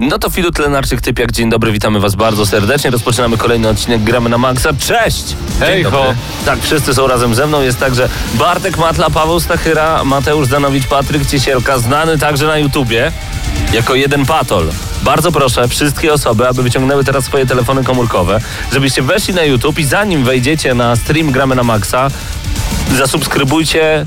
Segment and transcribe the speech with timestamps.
[0.00, 2.90] No to Filut Lenarczyk, Typiak, dzień dobry, witamy was bardzo serdecznie.
[2.90, 4.70] Rozpoczynamy kolejny odcinek Gramy na Maxa.
[4.78, 5.36] Cześć!
[5.60, 6.14] Hej, ho.
[6.44, 7.60] Tak, wszyscy są razem ze mną.
[7.60, 13.12] Jest także Bartek Matla, Paweł Stachyra, Mateusz Zanowicz, Patryk Ciesielka, znany także na YouTubie
[13.72, 14.66] jako jeden patol.
[15.02, 18.40] Bardzo proszę wszystkie osoby, aby wyciągnęły teraz swoje telefony komórkowe,
[18.72, 22.08] żebyście weszli na YouTube i zanim wejdziecie na stream Gramy na Maxa,
[22.96, 24.06] zasubskrybujcie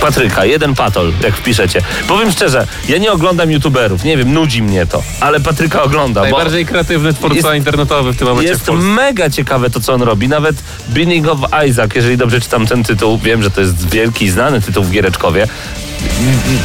[0.00, 1.80] Patryka, jeden patol, jak wpiszecie.
[2.08, 6.24] Powiem szczerze, ja nie oglądam youtuberów, nie wiem, nudzi mnie to, ale Patryka oglądam.
[6.24, 10.02] bo Najbardziej kreatywny twórca Jest- internetowy w tym momencie Jest mega ciekawe to, co on
[10.02, 10.28] robi.
[10.28, 10.56] Nawet
[10.88, 11.38] Beginning of
[11.68, 15.48] Isaac, jeżeli dobrze czytam ten tytuł, wiem, że to jest wielki, znany tytuł w Giereczkowie.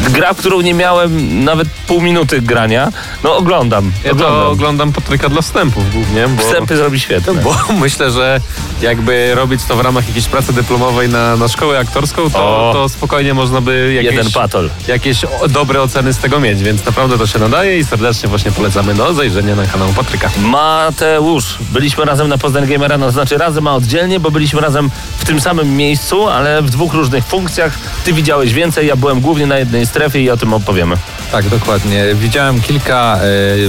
[0.09, 2.91] Gra, w którą nie miałem nawet pół minuty grania,
[3.23, 3.91] no oglądam.
[4.03, 4.41] Ja oglądam.
[4.41, 7.33] to oglądam Patryka dla wstępów głównie, bo, Wstępy zrobi świetne.
[7.43, 8.39] bo myślę, że
[8.81, 12.73] jakby robić to w ramach jakiejś pracy dyplomowej na, na szkołę aktorską, to, O.
[12.73, 14.69] to spokojnie można by jakieś, Jeden patol.
[14.87, 18.93] jakieś dobre oceny z tego mieć, więc naprawdę to się nadaje i serdecznie właśnie polecamy
[18.93, 20.29] do zajrzenia na kanał Patryka.
[20.41, 25.25] Mateusz, byliśmy razem na Poznań Gamera, no znaczy razem, a oddzielnie, bo byliśmy razem w
[25.25, 27.77] tym samym miejscu, ale w dwóch różnych funkcjach.
[28.05, 30.95] Ty widziałeś więcej, ja byłem głównie na jednej strefie i o tym opowiemy.
[31.31, 32.05] Tak, dokładnie.
[32.15, 33.21] Widziałem kilka e,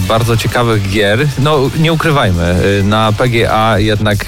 [0.08, 1.26] bardzo ciekawych gier.
[1.38, 4.24] No, nie ukrywajmy, e, na PGA jednak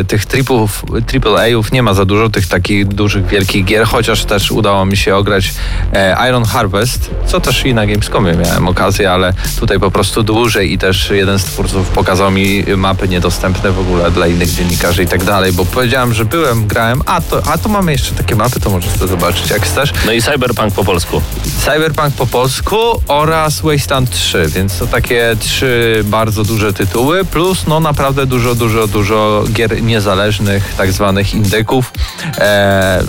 [0.00, 0.84] e, tych tripów,
[1.26, 5.16] AAA-ów nie ma za dużo, tych takich dużych, wielkich gier, chociaż też udało mi się
[5.16, 5.54] ograć
[5.92, 10.72] e, Iron Harvest, co też i na Gamescomie miałem okazję, ale tutaj po prostu dłużej
[10.72, 15.06] i też jeden z twórców pokazał mi mapy niedostępne w ogóle dla innych dziennikarzy i
[15.06, 18.60] tak dalej, bo powiedziałem, że byłem, grałem, a to, a to mamy jeszcze takie mapy,
[18.60, 19.92] to możesz to zobaczyć jak chcesz.
[20.06, 21.22] No i Cyberpunk po polsku.
[21.64, 22.76] Cyberpunk po polsku
[23.08, 28.86] oraz Wasteland 3, więc to takie trzy bardzo duże tytuły, plus no naprawdę dużo, dużo,
[28.86, 31.92] dużo gier niezależnych, tak zwanych indyków.
[32.38, 33.02] E,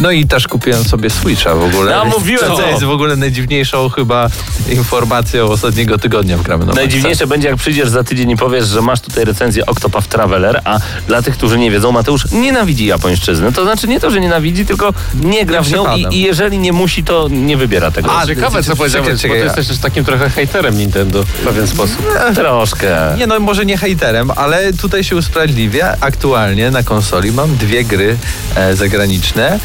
[0.00, 1.96] no i też kupiłem sobie Switcha w ogóle.
[1.96, 2.66] No, mówiłem, co?
[2.66, 4.28] jest w ogóle najdziwniejszą chyba
[4.70, 6.72] informacją ostatniego tygodnia w Gramy na.
[6.72, 10.78] Najdziwniejsze będzie, jak przyjdziesz za tydzień i powiesz, że masz tutaj recenzję Octopath Traveler, a
[11.06, 13.52] dla tych, którzy nie wiedzą, Mateusz nienawidzi japońszczyzny.
[13.52, 16.58] To znaczy nie to, że nienawidzi, tylko nie gra Nie w nią i, i jeżeli
[16.58, 18.18] nie musi, to nie wybiera tego.
[18.18, 22.06] A, Ciekawe, co powiedziałeś, bo ty jesteś też takim trochę hejterem Nintendo w pewien sposób.
[22.34, 23.14] Troszkę.
[23.18, 25.96] Nie no, może nie hejterem, ale tutaj się usprawiedliwia.
[26.00, 28.16] Aktualnie na konsoli mam dwie gry
[28.54, 29.58] e, zagraniczne,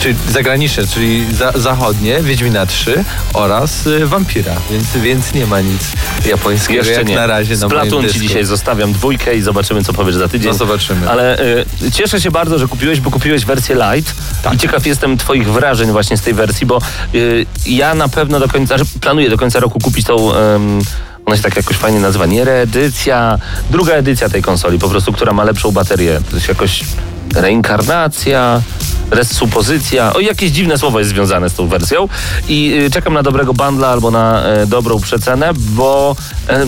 [0.00, 5.82] czy zagraniczne, czyli za, zachodnie, Wiedźmina 3 oraz e, Vampira, więc, więc nie ma nic
[6.26, 7.14] japońskiego Jeszcze jak nie.
[7.14, 10.52] na razie na Splatoon ci dzisiaj zostawiam dwójkę i zobaczymy, co powiesz za tydzień.
[10.52, 11.10] No zobaczymy.
[11.10, 11.40] Ale
[11.82, 14.14] y, cieszę się bardzo, że kupiłeś, bo kupiłeś wersję light.
[14.42, 14.54] Tak.
[14.54, 16.78] I ciekaw jestem twoich wrażeń właśnie z tej wersji, bo
[17.14, 20.32] y, ja na pewno do końca, że planuję do końca roku kupić tą...
[21.26, 23.38] ona się tak jakoś fajnie nazywa, nie reedycja,
[23.70, 26.20] druga edycja tej konsoli, po prostu, która ma lepszą baterię.
[26.30, 26.84] To jest jakoś
[27.34, 28.62] reinkarnacja,
[29.10, 32.08] resupozycja, o jakieś dziwne słowo jest związane z tą wersją
[32.48, 36.16] i y, czekam na dobrego bundla albo na e, dobrą przecenę, bo
[36.48, 36.66] e,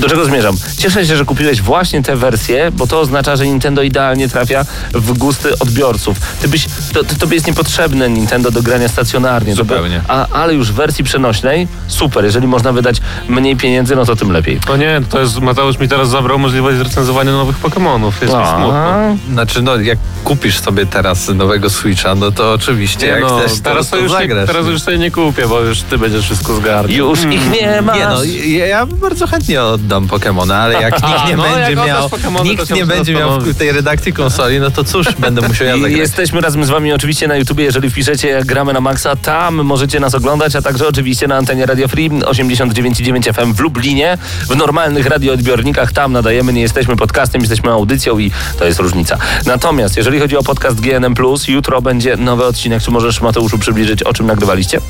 [0.00, 0.56] do czego zmierzam?
[0.78, 5.18] Cieszę się, że kupiłeś właśnie tę wersję, bo to oznacza, że Nintendo idealnie trafia w
[5.18, 6.18] gusty odbiorców.
[6.42, 9.50] Ty byś, to, to, tobie jest niepotrzebne Nintendo do grania stacjonarnie.
[9.52, 10.00] By- Zupełnie.
[10.08, 14.32] a, ale już w wersji przenośnej, super, jeżeli można wydać mniej pieniędzy, no to tym
[14.32, 14.60] lepiej.
[14.68, 18.22] No nie, to jest, Mateusz mi teraz zabrał możliwość recenzowania nowych Pokemonów.
[18.22, 18.74] Jest mi smutno.
[18.74, 23.60] A, Znaczy, no jak kupisz sobie teraz nowego Switcha, no to oczywiście jak no, chcesz,
[23.60, 27.08] teraz, to już nie, teraz już sobie nie kupię, bo już ty będziesz wszystko zgarniał.
[27.08, 27.96] Już ich nie ma.
[27.96, 32.10] Nie no, ja, ja bardzo chętnie oddam Pokemona, ale jak nikt nie no, będzie miał,
[32.10, 35.66] Pokemony, to nikt nie będzie miał w tej redakcji konsoli, no to cóż, będę musiał
[35.66, 35.98] ja I zagrać.
[35.98, 40.00] jesteśmy razem z wami oczywiście na YouTubie, jeżeli wpiszecie jak gramy na Maxa, tam możecie
[40.00, 44.18] nas oglądać, a także oczywiście na antenie Radio Free 89,9 FM w Lublinie.
[44.48, 49.18] W normalnych radioodbiornikach tam nadajemy, nie jesteśmy podcastem, jesteśmy audycją i to jest różnica.
[49.46, 51.14] Natomiast jeżeli chodzi o podcast GNM+,
[51.48, 52.82] jutro będzie nowy odcinek.
[52.82, 54.78] Czy możesz Mateuszu przybliżyć, o czym nagrywaliście?
[54.78, 54.82] E,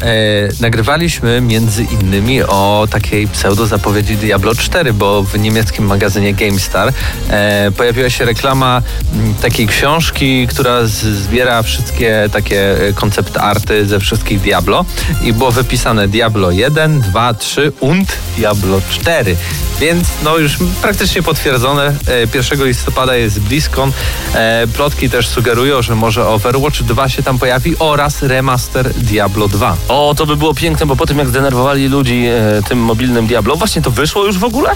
[0.61, 6.93] nagrywaliśmy między innymi o takiej pseudo zapowiedzi Diablo 4, bo w niemieckim magazynie GameStar
[7.31, 8.83] e, pojawiła się reklama
[9.15, 14.85] m, takiej książki, która zbiera wszystkie takie e, koncept arty ze wszystkich Diablo
[15.23, 19.37] i było wypisane Diablo 1, 2, 3 und Diablo 4.
[19.81, 21.87] Więc no już praktycznie potwierdzone.
[21.87, 21.95] E,
[22.35, 23.93] 1 listopada jest BlizzCon.
[24.35, 29.77] E, plotki też sugerują, że może Overwatch 2 się tam pojawi oraz remaster Diablo 2.
[29.89, 33.57] O, to by było piękne, bo po tym jak zdenerwowali ludzi e, tym mobilnym Diablo,
[33.57, 34.71] właśnie to wyszło już w ogóle?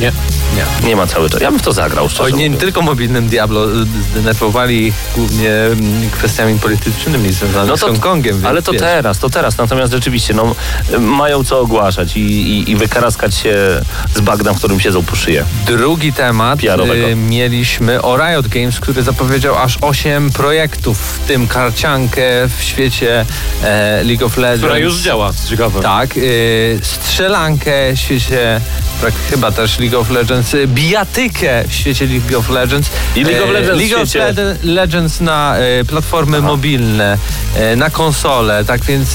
[0.00, 0.12] Nie.
[0.56, 0.88] Nie.
[0.88, 1.40] Nie ma cały czas.
[1.40, 6.10] Ja bym w to zagrał, Oj, nie, tylko mobilnym Diablo, y, zdenerwowali ich głównie mm,
[6.10, 8.34] kwestiami politycznymi związanymi No z to, Hongkongiem.
[8.34, 8.80] więc ale to wiesz.
[8.80, 9.58] teraz, to teraz.
[9.58, 10.54] Natomiast rzeczywiście, no,
[10.98, 13.56] mają co ogłaszać i, i, i wykaraskać się
[14.14, 15.44] z bagna, w którym siedzą po szyję.
[15.66, 22.22] Drugi temat y, mieliśmy o Riot Games, który zapowiedział aż 8 projektów, w tym karciankę
[22.58, 23.26] w świecie
[23.62, 24.60] e, League of Legends.
[24.60, 25.80] Która już działa, co ciekawe.
[25.80, 28.60] Tak, y, strzelankę w świecie
[29.02, 32.90] tak, chyba też League of Legends, y, bijatykę w świecie League of Legends.
[33.16, 37.18] I League of E, Legends League of Lede- Legends na e, platformy mobilne,
[37.56, 39.08] e, na konsole, tak więc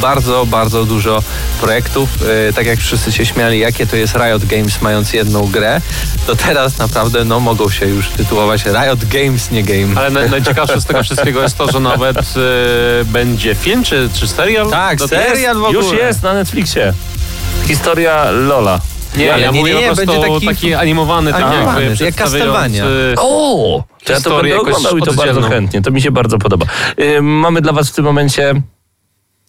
[0.00, 1.22] bardzo, bardzo dużo
[1.60, 2.08] projektów.
[2.48, 5.80] E, tak jak wszyscy się śmiali, jakie to jest Riot Games mając jedną grę,
[6.26, 10.00] to teraz naprawdę no, mogą się już tytułować Riot Games, nie game.
[10.00, 14.28] Ale naj, najciekawsze z tego wszystkiego jest to, że nawet e, będzie film czy, czy
[14.28, 14.70] serial?
[14.70, 15.84] Tak, Do- serial w ogóle.
[15.84, 16.92] Już jest na Netflixie.
[17.66, 18.80] Historia Lola.
[19.16, 22.04] Nie, ja, nie, nie, mówię nie, po prostu będzie taki, taki animowany, tak animowany, jakby
[22.04, 22.84] jak Castlevania.
[23.18, 23.84] O!
[24.04, 25.82] To ja to będę oglądał i to bardzo chętnie.
[25.82, 26.66] To mi się bardzo podoba.
[26.96, 28.54] Yy, mamy dla was w tym momencie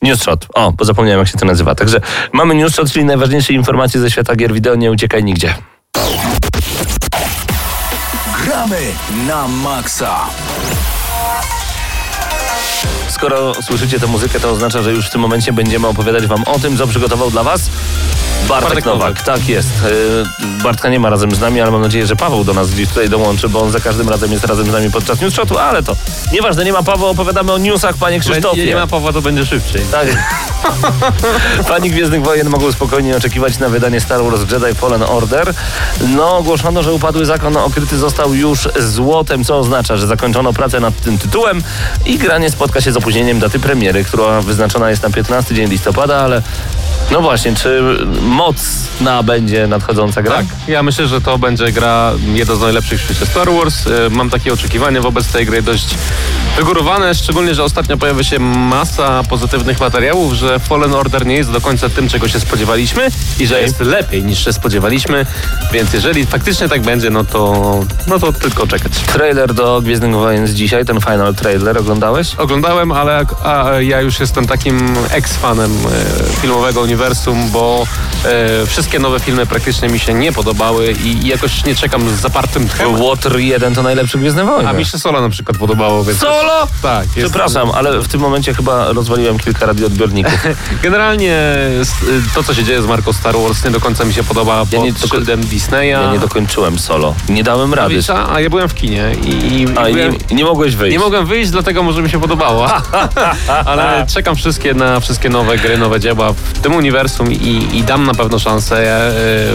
[0.02, 0.48] News Shot.
[0.54, 1.76] O, bo zapomniałem jak się to nazywa.
[1.76, 2.02] Także
[2.34, 4.76] mamy News Shot, czyli najważniejsze informacje ze świata gier wideo.
[4.76, 5.54] Nie uciekaj nigdzie.
[8.46, 8.80] Gramy
[9.28, 10.20] na maksa.
[13.12, 16.60] Skoro słyszycie tę muzykę, to oznacza, że już w tym momencie będziemy opowiadać wam o
[16.60, 17.70] tym, co przygotował dla was
[18.48, 19.00] Bartek, Bartek Nowak.
[19.00, 19.22] Nowak.
[19.22, 19.70] Tak jest.
[19.84, 22.90] Yy, Bartka nie ma razem z nami, ale mam nadzieję, że Paweł do nas gdzieś
[22.90, 25.84] tutaj dołączy, bo on za każdym razem jest razem z nami podczas News Shotu, ale
[25.84, 25.96] to
[26.34, 28.66] nieważne, nie ma Pawła, opowiadamy o newsach, panie Krzysztofie.
[28.66, 29.82] nie ma Pawła, to będzie szybciej.
[29.92, 30.08] Tak.
[31.70, 35.54] Fani Gwiezdnych Wojen mogą spokojnie oczekiwać na wydanie Star Wars Jedi Fallen Order.
[36.16, 41.02] No, ogłoszono, że upadły zakon okryty został już złotem, co oznacza, że zakończono pracę nad
[41.02, 41.64] tym tytułem
[42.06, 46.18] i granie spotka się z opóźnieniem daty premiery, która wyznaczona jest na 15 dzień listopada,
[46.18, 46.42] ale
[47.12, 47.98] no właśnie, czy
[48.32, 50.36] mocna będzie nadchodząca gra?
[50.36, 53.88] Tak, ja myślę, że to będzie gra jedna z najlepszych w świecie Star Wars.
[53.88, 55.96] E, Mam takie oczekiwania wobec tej gry dość
[56.58, 61.62] wygórowane, szczególnie, że ostatnio pojawia się masa pozytywnych materiałów, że Fallen Order nie jest do
[61.62, 63.08] końca tym, czego się spodziewaliśmy
[63.40, 65.26] i że jest lepiej niż się spodziewaliśmy,
[65.74, 68.92] więc jeżeli faktycznie tak będzie, no to, no to tylko czekać.
[69.14, 72.36] Trailer do Gwiezdnych Wojen z dzisiaj, ten final trailer, oglądałeś?
[72.36, 77.88] Oglądałem, ale a, ja już jestem takim ex-fanem e, filmowego uniwersum, bo
[78.26, 82.14] e, wszystkie nowe filmy praktycznie mi się nie podobały i, i jakoś nie czekam z
[82.14, 82.96] zapartym tchem.
[82.98, 84.70] Water 1 to najlepszy Gwiezdne Wojny.
[84.70, 86.20] A mi się Solo na przykład podobało, więc...
[86.20, 86.68] Solo?
[86.82, 90.34] Tak, jest- Przepraszam, ale w tym momencie chyba rozwaliłem kilka radioodbiorników.
[90.84, 91.36] Generalnie
[91.82, 91.94] s-
[92.36, 94.80] to, co się dzieje z marką Star Wars nie do końca mi się podoba Ja
[95.02, 95.88] pod szyldem Disneya.
[95.90, 97.16] Ja nie dokończyłem solo.
[97.30, 98.00] Nie dałem rady.
[98.14, 100.94] a, a ja byłem w kinie i, i, A i byłem, nie, nie mogłeś wyjść.
[100.94, 102.68] nie mogłem wyjść, dlatego może mi się podobało.
[103.66, 108.04] Ale czekam wszystkie na wszystkie nowe gry, nowe dzieła w tym uniwersum i, i dam
[108.06, 108.98] na pewno szansę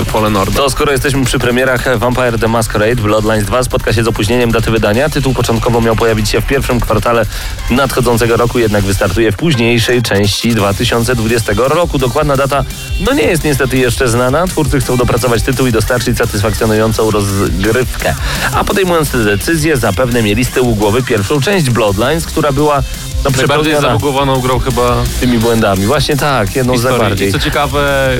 [0.01, 0.57] e, Fallen Order.
[0.57, 4.71] To skoro jesteśmy przy premierach Vampire the Masquerade Bloodlines 2 spotka się z opóźnieniem daty
[4.71, 5.09] wydania.
[5.09, 7.27] Tytuł początkowo miał pojawić się w pierwszym kwartale
[7.71, 11.99] nadchodzącego roku, jednak wystartuje w późniejszej części 2020 roku.
[11.99, 12.65] Dokładna data
[13.01, 14.47] no nie jest niestety jeszcze znana.
[14.47, 18.15] Twórcy chcą dopracować tytuł i dostarczyć satysfakcjonującą rozgrywkę.
[18.53, 22.83] A podejmując tę decyzję zapewne mieli z tyłu głowy pierwszą część Bloodlines, która była
[23.31, 25.87] Najbardziej zabugowaną grą chyba tymi błędami.
[25.87, 26.99] Właśnie tak, jedną z historii.
[27.01, 27.29] najbardziej.
[27.29, 28.11] I co ciekawe,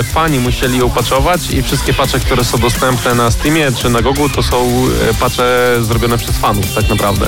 [0.00, 4.02] y, fani musieli ją patchować i wszystkie patche, które są dostępne na Steamie czy na
[4.02, 5.44] Gogu, to są y, patche
[5.80, 7.26] zrobione przez fanów tak naprawdę.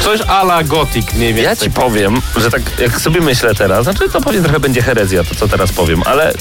[0.00, 1.44] Coś ala Gothic mniej więcej.
[1.44, 5.24] Ja ci powiem, że tak jak sobie myślę teraz, znaczy to pewnie trochę będzie herezja
[5.24, 6.32] to, co teraz powiem, ale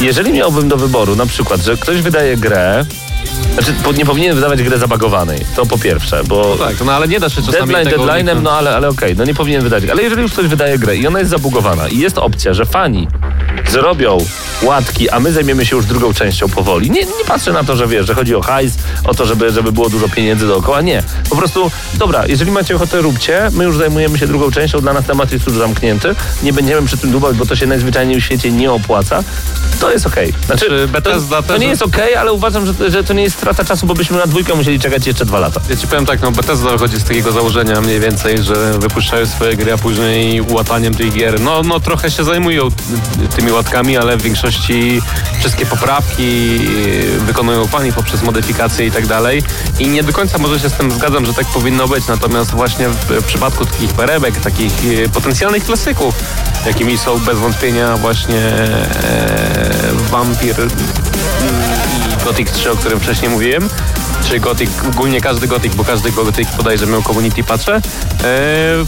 [0.00, 2.84] jeżeli miałbym do wyboru na przykład, że ktoś wydaje grę,
[3.54, 7.20] znaczy nie powinien wydawać grę zabagowanej, to po pierwsze, bo No tak, no ale nie
[7.20, 8.42] da się czasami deadline tego deadline'em, uniknąć.
[8.44, 11.06] no ale, ale okej, no nie powinien wydać, ale jeżeli już ktoś wydaje grę i
[11.06, 13.08] ona jest zabugowana i jest opcja, że fani
[13.70, 14.18] zrobią
[14.62, 16.90] łatki, a my zajmiemy się już drugą częścią powoli.
[16.90, 18.72] Nie, nie patrzę na to, że wiesz, że chodzi o hajs,
[19.04, 20.80] o to, żeby, żeby było dużo pieniędzy dookoła.
[20.80, 21.02] Nie.
[21.30, 23.48] Po prostu, dobra, jeżeli macie ochotę, róbcie.
[23.52, 26.14] My już zajmujemy się drugą częścią, dla nas temat jest już zamknięty.
[26.42, 29.24] Nie będziemy przy tym dłubać, bo to się najzwyczajniej w świecie nie opłaca.
[29.80, 30.32] To jest okej.
[30.46, 33.36] Znaczy, Czy Bethesda to, to nie jest okej, ale uważam, że, że to nie jest
[33.36, 35.60] strata czasu, bo byśmy na dwójkę musieli czekać jeszcze dwa lata.
[35.70, 39.56] Ja ci powiem tak, no Bethesda wychodzi z takiego założenia mniej więcej, że wypuszczają swoje
[39.56, 41.40] gry, a później łataniem tych gier.
[41.40, 44.47] No, no trochę się zajmują ty- tymi łatkami, ale w większości
[45.38, 46.58] wszystkie poprawki
[47.16, 49.42] y, wykonują fani poprzez modyfikacje i tak dalej.
[49.78, 52.06] I nie do końca może się z tym zgadzam, że tak powinno być.
[52.06, 56.14] Natomiast właśnie w, przypadku takich perebek, takich y, potencjalnych klasyków,
[56.66, 59.68] jakimi są bez wątpienia właśnie e,
[60.10, 60.56] Vampir
[62.28, 63.68] Gothic 3, o którym wcześniej mówiłem,
[64.28, 67.74] czy Gothic, ogólnie każdy Gothic, bo każdy Gothic bodajże miał community patche.
[67.74, 67.80] E,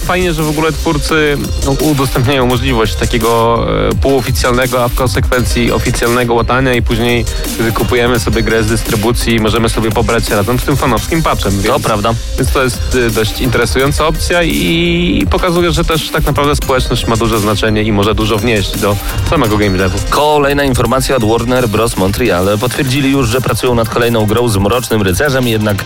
[0.07, 1.39] fajnie, że w ogóle twórcy
[1.81, 7.25] udostępniają możliwość takiego e, półoficjalnego, a w konsekwencji oficjalnego łatania i później,
[7.61, 11.53] gdy kupujemy sobie grę z dystrybucji, możemy sobie pobrać się razem z tym fanowskim patchem.
[11.53, 12.15] Więc, To prawda.
[12.39, 17.17] Więc to jest e, dość interesująca opcja i pokazuje, że też tak naprawdę społeczność ma
[17.17, 18.97] duże znaczenie i może dużo wnieść do
[19.31, 19.99] samego game devu.
[20.11, 21.97] Kolejna informacja od Warner Bros.
[21.97, 22.59] Montreal.
[22.59, 25.85] Potwierdzili już, że pracują nad kolejną grą z Mrocznym Rycerzem, jednak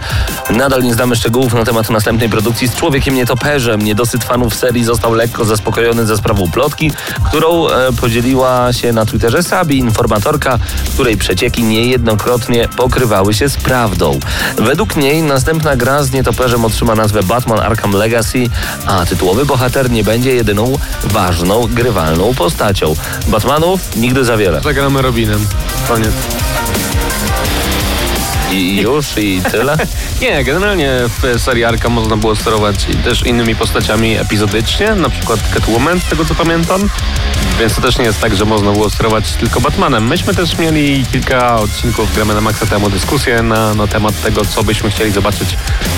[0.50, 3.82] nadal nie znamy szczegółów na temat następnej produkcji z Człowiekiem Nietoperzem.
[3.82, 6.90] Niedosyt fanów serii został lekko zaspokojony ze sprawą plotki,
[7.28, 10.58] którą e, podzieliła się na Twitterze Sabi, informatorka,
[10.94, 14.20] której przecieki niejednokrotnie pokrywały się z prawdą.
[14.56, 18.46] Według niej następna gra z Nietoperzem otrzyma nazwę Batman Arkham Legacy,
[18.86, 22.94] a tytułowy bohater nie będzie jedyną ważną, grywalną postacią.
[23.28, 24.60] Batmanów nigdy za wiele.
[24.60, 25.46] Zagramy Robinem.
[25.88, 26.14] Koniec.
[28.54, 29.76] I już, i tyle.
[30.22, 36.00] Nie, generalnie w serii Arkham można było sterować też innymi postaciami epizodycznie, na przykład Catwoman,
[36.00, 36.88] z tego co pamiętam.
[37.60, 40.06] Więc to też nie jest tak, że można było sterować tylko Batmanem.
[40.06, 44.64] Myśmy też mieli kilka odcinków Gramy na Maxa temu dyskusję na, na temat tego, co
[44.64, 45.56] byśmy chcieli zobaczyć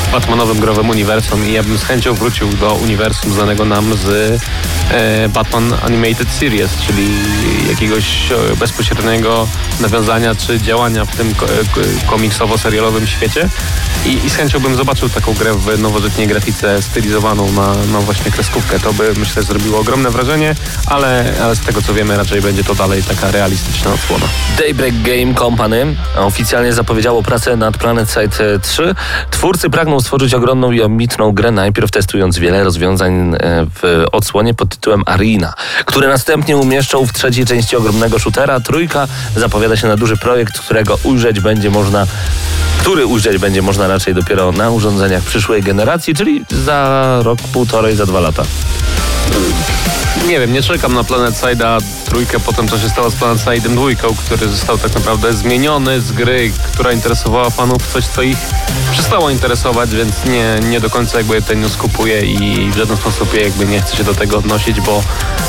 [0.09, 4.41] w Batmanowym growym uniwersum i ja bym z chęcią wrócił do uniwersum znanego nam z
[4.91, 7.09] e, Batman Animated Series, czyli
[7.69, 9.49] jakiegoś e, bezpośredniego
[9.81, 12.07] nawiązania czy działania w tym e,
[12.47, 13.49] komiksowo-serialowym świecie
[14.07, 18.31] I, i z chęcią bym zobaczył taką grę w nowożytniej grafice stylizowaną na, na właśnie
[18.31, 18.81] kreskówkę.
[18.81, 20.55] To by myślę zrobiło ogromne wrażenie,
[20.87, 24.27] ale, ale z tego co wiemy raczej będzie to dalej taka realistyczna odsłona.
[24.59, 28.95] Daybreak Game Company oficjalnie zapowiedziało pracę nad Planet Side 3.
[29.31, 34.69] Twórcy pragną stworzyć ogromną i ambitną grę, najpierw testując wiele rozwiązań e, w odsłonie pod
[34.69, 38.61] tytułem Arena, które następnie umieszczą w trzeciej części ogromnego shootera.
[38.61, 42.07] Trójka zapowiada się na duży projekt, którego ujrzeć będzie można,
[42.79, 48.07] który ujrzeć będzie można raczej dopiero na urządzeniach przyszłej generacji, czyli za rok, półtorej, za
[48.07, 48.43] dwa lata.
[50.27, 53.39] Nie wiem, nie czekam na Planet Side'a trójkę po tym, co się stało z Planet
[53.39, 58.23] Side'em dwójką, który został tak naprawdę zmieniony z gry, która interesowała fanów, w coś, co
[58.23, 58.39] ich
[58.93, 63.35] przestało interesować, więc nie, nie do końca jakby ten news kupuję i w żaden sposób
[63.35, 65.03] jakby nie chcę się do tego odnosić, bo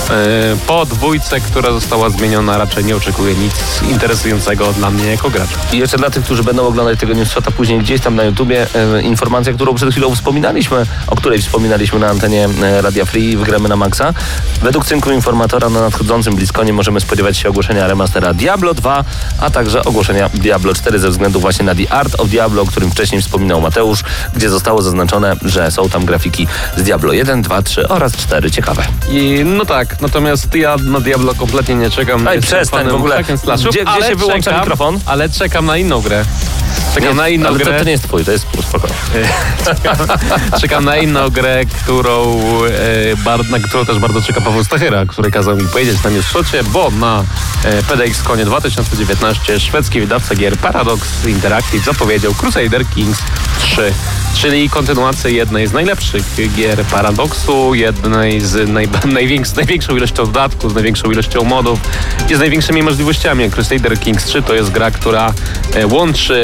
[0.10, 3.54] e, po dwójce, która została zmieniona, raczej nie oczekuję nic
[3.92, 5.58] interesującego dla mnie jako gracza.
[5.74, 9.02] I jeszcze dla tych, którzy będą oglądać tego newsshota później gdzieś tam na YouTubie, e,
[9.02, 13.80] informacja, którą przed chwilą wspominaliśmy, o której wspominaliśmy na antenie e, Radia Free w Gramy
[13.80, 14.14] na Maxa.
[14.62, 19.04] Według cynku informatora na nadchodzącym Bliskonie możemy spodziewać się ogłoszenia remastera Diablo 2,
[19.42, 22.92] a także ogłoszenia Diablo 4 ze względu właśnie na The Art of Diablo, o którym
[22.92, 26.48] wcześniej wspominał Mateusz, gdzie zostało zaznaczone, że są tam grafiki
[26.78, 28.52] z Diablo 1, 2, 3 oraz 4.
[28.52, 28.84] Ciekawe.
[29.10, 32.24] I no tak, natomiast ja na Diablo kompletnie nie czekam.
[32.24, 33.24] Daj, Jestem przestań w ogóle.
[33.38, 35.00] slashów, Gdzie- gdzie się wyłącza czekam, mikrofon?
[35.06, 36.26] Ale czekam na inną grę.
[36.96, 37.74] Czekam na inną ale grę.
[37.74, 38.96] To, to nie jest twój, to jest spokojnie.
[40.62, 45.32] Czekam na inną grę, którą, e, bar, na którą też bardzo czeka Paweł Stachyra, który
[45.32, 47.24] kazał mi powiedzieć na newsshocie, bo na
[47.64, 53.20] e, PDX Konie 2019 szwedzki wydawca gier Paradox Interactive zapowiedział Crusader Kings
[53.60, 53.94] 3,
[54.36, 60.76] czyli kontynuację jednej z najlepszych gier Paradoxu, jednej z naj, najwięks, największą ilością dodatków, z
[60.76, 61.80] największą ilością modów
[62.30, 63.52] i z największymi możliwościami.
[63.52, 65.34] Crusader Kings 3 to jest gra, która
[65.76, 66.42] e, łączy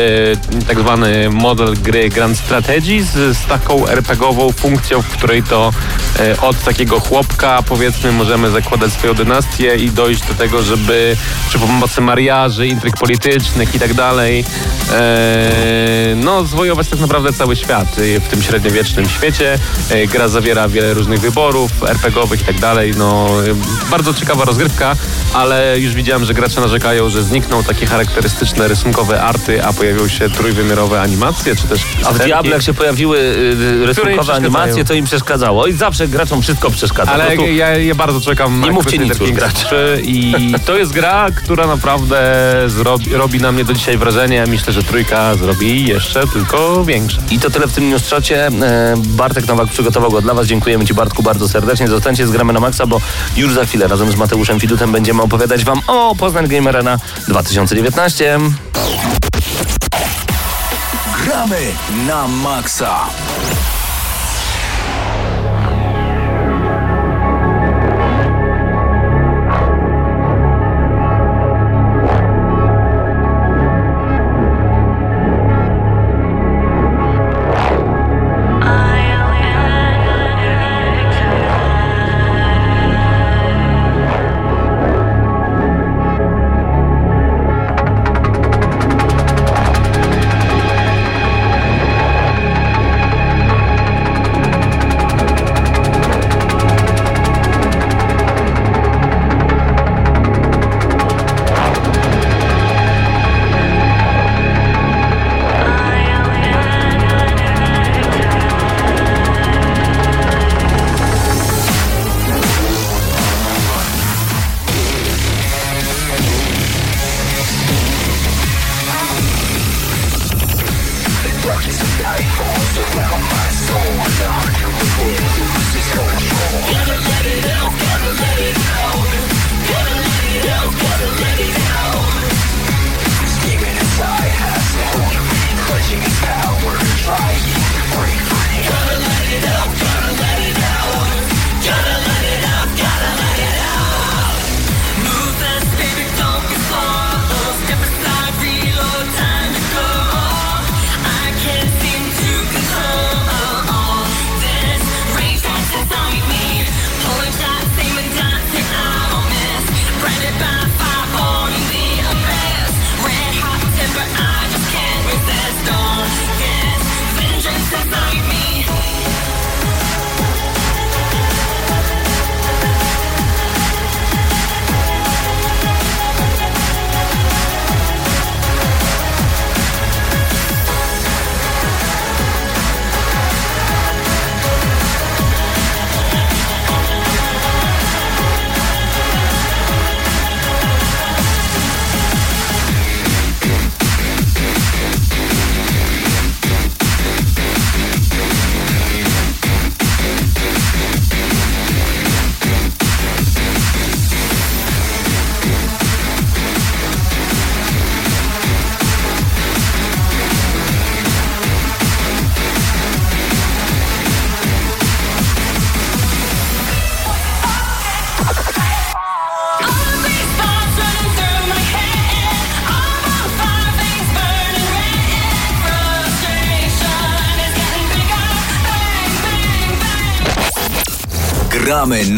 [0.67, 5.71] tak zwany model gry Grand Strategy z, z taką RPGową funkcją, w której to
[6.19, 11.17] e, od takiego chłopka powiedzmy możemy zakładać swoją dynastię i dojść do tego, żeby
[11.49, 14.45] przy pomocy mariaży, intryg politycznych i tak dalej
[14.91, 19.59] e, no zwojować tak naprawdę cały świat e, w tym średniowiecznym świecie.
[19.89, 22.93] E, gra zawiera wiele różnych wyborów RPGowych i tak dalej.
[22.97, 24.95] No e, bardzo ciekawa rozgrywka,
[25.33, 30.29] ale już widziałem, że gracze narzekają, że znikną takie charakterystyczne rysunkowe arty, a pojawią się
[30.29, 32.23] trójwymiarowe animacje, czy też A w.
[32.23, 35.67] Diablo, jak się pojawiły y, rysunkowe animacje, to im przeszkadzało.
[35.67, 37.11] I zawsze graczom wszystko przeszkadza.
[37.11, 39.29] Ale prostu ja, ja bardzo czekam Nie na mówcie nic już.
[39.53, 40.33] 3 i
[40.65, 42.23] to jest gra, która naprawdę
[42.67, 44.43] zrobi, robi na mnie do dzisiaj wrażenie.
[44.47, 47.21] Myślę, że trójka zrobi jeszcze tylko większe.
[47.31, 48.47] I to tyle w tym newsshocie.
[48.47, 50.47] E, Bartek Nowak przygotował go dla Was.
[50.47, 51.87] Dziękujemy Ci Bartku bardzo serdecznie.
[51.87, 53.01] Zostańcie z Gramy na Maxa, bo
[53.35, 58.39] już za chwilę razem z Mateuszem Fidutem będziemy opowiadać Wam o Poznań Game Arena 2019.
[61.23, 61.59] Gramy
[62.07, 62.99] na maksa.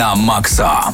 [0.06, 0.94] Na maksa.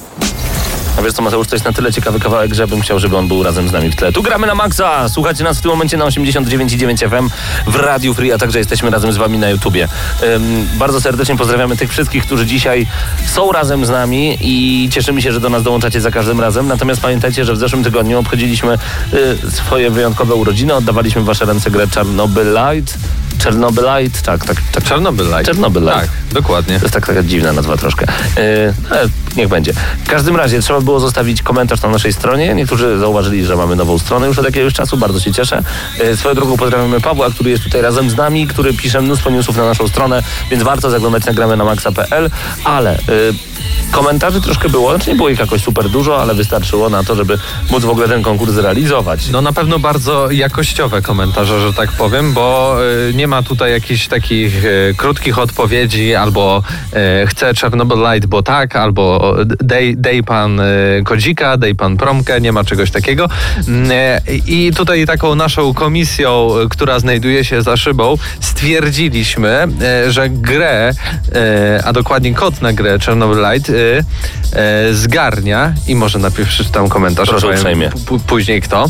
[0.97, 3.27] A wiesz co, Mateusz, to jest na tyle ciekawy kawałek, że bym chciał, żeby on
[3.27, 4.11] był razem z nami w tle.
[4.11, 5.09] Tu gramy na maksa!
[5.09, 7.29] Słuchajcie nas w tym momencie na 89,9 FM
[7.71, 9.87] w Radiu Free, a także jesteśmy razem z wami na YouTubie.
[10.23, 12.87] Ym, bardzo serdecznie pozdrawiamy tych wszystkich, którzy dzisiaj
[13.25, 16.67] są razem z nami i cieszymy się, że do nas dołączacie za każdym razem.
[16.67, 18.77] Natomiast pamiętajcie, że w zeszłym tygodniu obchodziliśmy
[19.13, 22.93] y, swoje wyjątkowe urodziny, oddawaliśmy wasze ręce grę Czarnobylite.
[23.43, 24.83] Czernobylite, tak, tak, tak.
[24.83, 25.43] Czarnobylite.
[25.43, 25.93] Czernobylite.
[25.93, 26.79] Tak, dokładnie.
[26.79, 28.05] To jest tak, taka dziwna nazwa troszkę.
[28.37, 29.73] Yy, ale niech będzie.
[30.05, 32.53] W każdym razie trzeba było zostawić komentarz na naszej stronie.
[32.55, 34.97] Niektórzy zauważyli, że mamy nową stronę już od jakiegoś czasu.
[34.97, 35.63] Bardzo się cieszę.
[35.99, 39.57] Yy, swoją drogą pozdrawiamy Pawła, który jest tutaj razem z nami, który pisze mnóstwo newsów
[39.57, 42.29] na naszą stronę, więc warto zaglądać na gramy na maxa.pl,
[42.63, 43.33] ale yy,
[43.91, 44.89] komentarzy troszkę było.
[44.89, 47.37] Znaczy nie było ich jakoś super dużo, ale wystarczyło na to, żeby
[47.71, 49.29] móc w ogóle ten konkurs zrealizować.
[49.29, 52.75] No na pewno bardzo jakościowe komentarze, że tak powiem, bo
[53.13, 56.63] nie ma tutaj jakichś takich y, krótkich odpowiedzi, albo
[57.23, 62.51] y, chcę Czernobylite, bo tak, albo dej, dej pan y, kodzika, dej pan promkę, nie
[62.51, 63.29] ma czegoś takiego.
[63.67, 69.67] Mm, y, I tutaj taką naszą komisją, y, która znajduje się za szybą, stwierdziliśmy,
[70.07, 70.91] y, że grę,
[71.79, 74.03] y, a dokładnie kod na grę Czernobylite y,
[74.89, 77.89] y, zgarnia i może najpierw przeczytam komentarz, Proszę powiem uprzejmie.
[77.89, 78.89] p- później kto.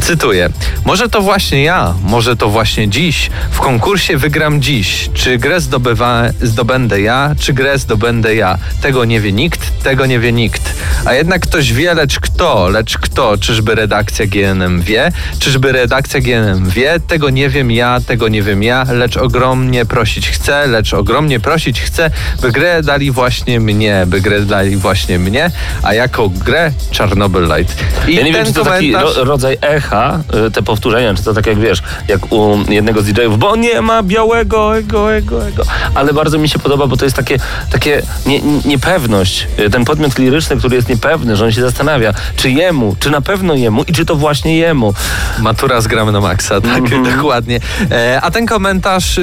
[0.00, 0.48] Cytuję.
[0.84, 3.30] Może to właśnie ja, może to właśnie dziś.
[3.50, 3.79] W konkursie
[4.16, 5.10] wygram dziś.
[5.14, 8.58] Czy grę zdobywa, zdobędę ja, czy grę zdobędę ja?
[8.82, 10.62] Tego nie wie nikt, tego nie wie nikt.
[11.04, 12.68] A jednak ktoś wie, lecz kto?
[12.68, 13.38] Lecz kto?
[13.38, 15.12] Czyżby redakcja GNM wie?
[15.38, 17.00] Czyżby redakcja GNM wie?
[17.06, 21.80] Tego nie wiem ja, tego nie wiem ja, lecz ogromnie prosić chcę, lecz ogromnie prosić
[21.80, 22.10] chcę,
[22.42, 25.50] by grę dali właśnie mnie, by grę dali właśnie mnie,
[25.82, 27.72] a jaką grę Czarnobylite.
[28.08, 31.24] I Ja nie wiem, czy to taki komentarz- ro, rodzaj echa, y, te powtórzenia, czy
[31.24, 35.46] to tak jak wiesz, jak u jednego z DJ-ów, bo nie ma białego, ego, ego,
[35.48, 35.62] ego.
[35.94, 37.36] Ale bardzo mi się podoba, bo to jest takie,
[37.70, 39.46] takie nie, nie- niepewność.
[39.58, 43.20] Y, Ten podmiot liryczny, który jest niepewny, że on się zastanawia, czy jemu, czy na
[43.20, 44.94] pewno jemu i czy to właśnie jemu.
[45.38, 47.04] Matura z gramy na maksa, tak, Mhm.
[47.16, 47.60] dokładnie.
[47.90, 49.22] E, a ten komentarz e,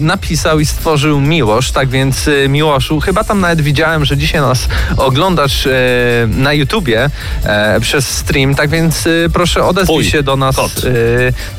[0.00, 4.68] napisał i stworzył Miłosz, tak więc e, Miłoszu, chyba tam nawet widziałem, że dzisiaj nas
[4.96, 5.70] oglądasz e,
[6.28, 7.10] na YouTubie
[7.44, 10.60] e, przez stream, tak więc e, proszę odezwij Pój, się do nas e,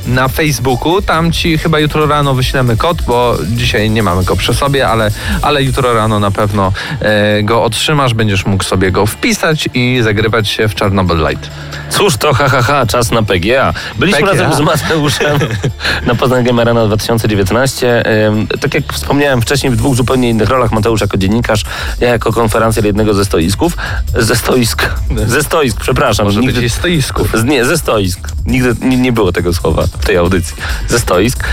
[0.07, 4.53] na Facebooku, tam ci chyba jutro rano wyślemy kod, bo dzisiaj nie mamy go przy
[4.53, 9.69] sobie, ale, ale jutro rano na pewno e, go otrzymasz, będziesz mógł sobie go wpisać
[9.73, 11.47] i zagrywać się w Czarnobylite.
[11.89, 13.73] Cóż to, ha, ha, ha, czas na PGA.
[13.99, 14.31] Byliśmy PGA.
[14.33, 15.39] razem z Mateuszem
[16.07, 18.03] na Poznań Game Arena 2019.
[18.27, 20.71] Ym, Tak jak wspomniałem wcześniej, w dwóch zupełnie innych rolach.
[20.71, 21.63] Mateusz jako dziennikarz,
[21.99, 23.77] ja jako konferencjer jednego ze stoisków.
[24.17, 24.89] Ze stoisk.
[25.27, 26.25] Ze stoisk, przepraszam.
[26.25, 27.43] Może Nigdy- być stoisków.
[27.43, 28.19] Nie, ze stoisk.
[28.45, 30.55] Nigdy nie, nie było tego słowa w tej audycji.
[30.87, 31.43] Ze stoisk.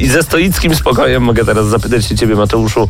[0.00, 2.88] I ze stoickim spokojem mogę teraz zapytać się ciebie, Mateuszu,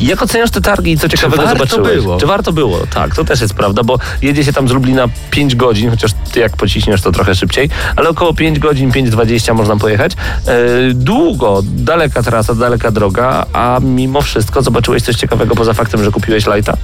[0.00, 2.02] jak oceniasz te targi i co ciekawego warto zobaczyłeś?
[2.02, 2.20] było?
[2.20, 2.78] Czy warto było?
[2.94, 3.82] Tak, to też jest prawda?
[3.84, 7.70] Bo jedzie się tam z Lublina 5 godzin, chociaż ty jak pociśniesz to trochę szybciej,
[7.96, 10.12] ale około 5 godzin, 5.20 można pojechać.
[10.12, 10.56] E,
[10.94, 16.46] długo, daleka trasa, daleka droga, a mimo wszystko zobaczyłeś coś ciekawego poza faktem, że kupiłeś
[16.46, 16.76] lighta?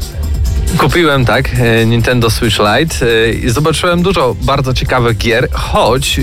[0.78, 6.20] Kupiłem tak e, Nintendo Switch Lite e, i zobaczyłem dużo bardzo ciekawych gier, choć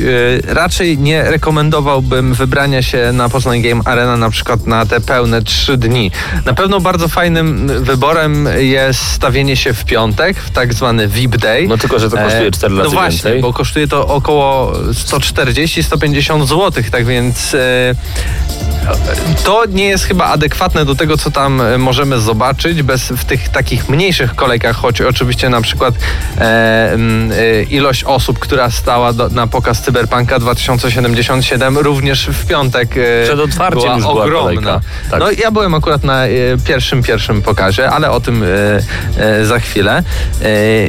[0.47, 5.77] raczej nie rekomendowałbym wybrania się na Poznań Game Arena na przykład na te pełne trzy
[5.77, 6.11] dni.
[6.45, 11.67] Na pewno bardzo fajnym wyborem jest stawienie się w piątek, w tak zwany VIP Day.
[11.67, 13.41] No tylko, że to kosztuje cztery razy No właśnie, więcej.
[13.41, 17.95] bo kosztuje to około 140-150 zł, tak więc e,
[19.43, 23.49] to nie jest chyba adekwatne do tego, co tam e, możemy zobaczyć bez, w tych
[23.49, 25.93] takich mniejszych kolejkach, choć oczywiście na przykład
[26.37, 32.97] e, m, e, ilość osób, która stała do, na pokaz Cyberpunka 2077 również w piątek
[32.97, 34.81] e, Przed otwarciem była już była ogromna.
[35.11, 35.19] Tak.
[35.19, 36.29] No ja byłem akurat na e,
[36.65, 38.43] pierwszym, pierwszym pokazie, ale o tym
[39.17, 40.03] e, za chwilę.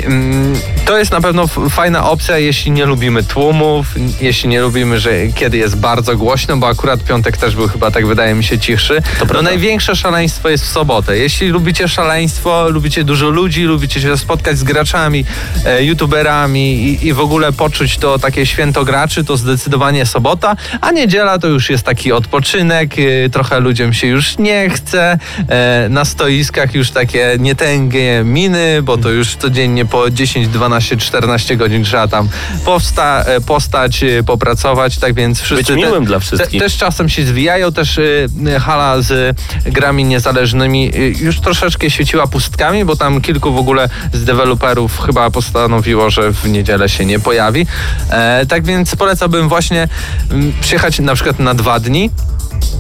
[0.05, 3.87] Mm, to jest na pewno fajna opcja, jeśli nie lubimy tłumów,
[4.21, 8.07] jeśli nie lubimy, że kiedy jest bardzo głośno, bo akurat piątek też był chyba, tak
[8.07, 9.03] wydaje mi się, cichszy.
[9.21, 9.43] No prawda.
[9.43, 11.19] największe szaleństwo jest w sobotę.
[11.19, 15.25] Jeśli lubicie szaleństwo, lubicie dużo ludzi, lubicie się spotkać z graczami,
[15.67, 20.91] e, youtuberami i, i w ogóle poczuć to takie święto graczy, to zdecydowanie sobota, a
[20.91, 25.19] niedziela to już jest taki odpoczynek, e, trochę ludziom się już nie chce,
[25.49, 31.57] e, na stoiskach już takie nietęgie miny, bo to już codziennie po 10, 12, 14
[31.57, 32.29] godzin trzeba tam
[32.65, 35.57] powsta, e, postać, e, popracować, tak więc wszyscy...
[35.57, 36.63] Być te- miłym dla te, wszystkich.
[36.63, 38.29] też czasem się zwijają, też y,
[38.61, 44.25] hala z grami niezależnymi y, już troszeczkę świeciła pustkami, bo tam kilku w ogóle z
[44.25, 47.67] deweloperów chyba postanowiło, że w niedzielę się nie pojawi.
[48.11, 49.89] E, tak więc polecałbym właśnie
[50.31, 52.11] mm, przyjechać na przykład na dwa dni.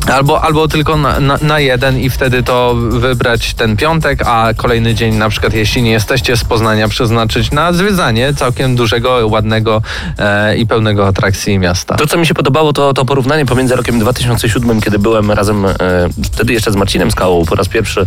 [0.06, 4.94] Albo, albo tylko na, na, na jeden i wtedy to wybrać ten piątek, a kolejny
[4.94, 9.82] dzień na przykład jeśli nie jesteście z Poznania przeznaczyć na zwiedzanie całkiem dużego, ładnego
[10.18, 11.94] e, i pełnego atrakcji miasta.
[11.94, 15.74] To, co mi się podobało, to, to porównanie pomiędzy rokiem 2007, kiedy byłem razem, e,
[16.24, 18.06] wtedy jeszcze z Marcinem Skałą po raz pierwszy,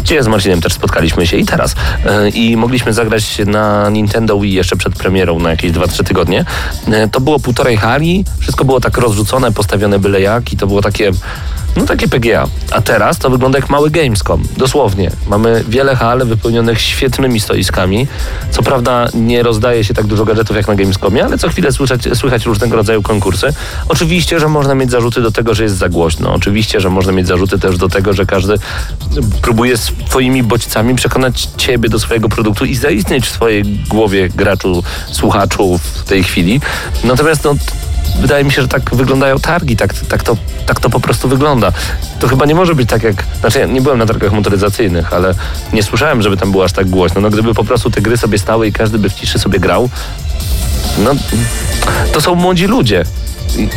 [0.00, 1.74] gdzie z Marcinem też spotkaliśmy się i teraz.
[2.06, 6.44] E, I mogliśmy zagrać na Nintendo Wii jeszcze przed premierą na jakieś 2-3 tygodnie.
[6.88, 10.82] E, to było półtorej hali, wszystko było tak rozrzucone, postawione byle jak i to było
[10.82, 11.12] takie
[11.76, 12.46] no takie PGA.
[12.70, 14.42] A teraz to wygląda jak mały Gamescom.
[14.56, 15.10] Dosłownie.
[15.28, 18.06] Mamy wiele hal wypełnionych świetnymi stoiskami.
[18.50, 22.02] Co prawda nie rozdaje się tak dużo gadżetów jak na Gamescomie, ale co chwilę słyszeć,
[22.14, 23.46] słychać różnego rodzaju konkursy.
[23.88, 26.34] Oczywiście, że można mieć zarzuty do tego, że jest za głośno.
[26.34, 28.54] Oczywiście, że można mieć zarzuty też do tego, że każdy
[29.42, 35.78] próbuje swoimi bodźcami przekonać ciebie do swojego produktu i zaistnieć w swojej głowie graczu, słuchaczu
[35.78, 36.60] w tej chwili.
[37.04, 37.54] Natomiast no,
[38.20, 41.72] wydaje mi się, że tak wyglądają targi, tak, tak, to, tak to po prostu wygląda.
[42.20, 45.34] To chyba nie może być tak jak, znaczy ja nie byłem na targach motoryzacyjnych, ale
[45.72, 47.20] nie słyszałem, żeby tam było aż tak głośno.
[47.20, 49.90] No gdyby po prostu te gry sobie stały i każdy by w ciszy sobie grał,
[50.98, 51.10] no
[52.12, 53.04] to są młodzi ludzie.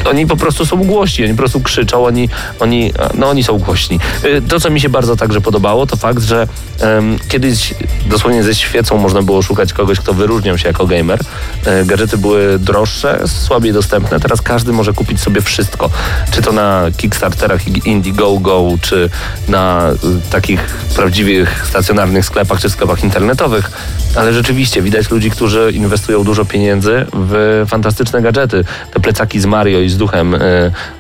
[0.10, 2.29] Oni po prostu są głośni, oni po prostu krzyczą, oni,
[2.60, 3.99] oni, no oni są głośni.
[4.25, 6.47] Y, To, co mi się bardzo także podobało, to fakt, że
[6.79, 7.73] em, kiedyś
[8.05, 11.19] dosłownie ze świecą można było szukać kogoś, kto wyróżniał się jako gamer.
[11.65, 14.19] E, gadżety były droższe, słabiej dostępne.
[14.19, 15.89] Teraz każdy może kupić sobie wszystko.
[16.32, 19.10] Czy to na Kickstarterach Indiegogo, czy
[19.47, 19.95] na y,
[20.32, 20.62] takich
[20.95, 23.71] prawdziwych stacjonarnych sklepach, czy sklepach internetowych.
[24.15, 28.65] Ale rzeczywiście widać ludzi, którzy inwestują dużo pieniędzy w fantastyczne gadżety.
[28.93, 30.39] Te plecaki z Mario i z duchem, y,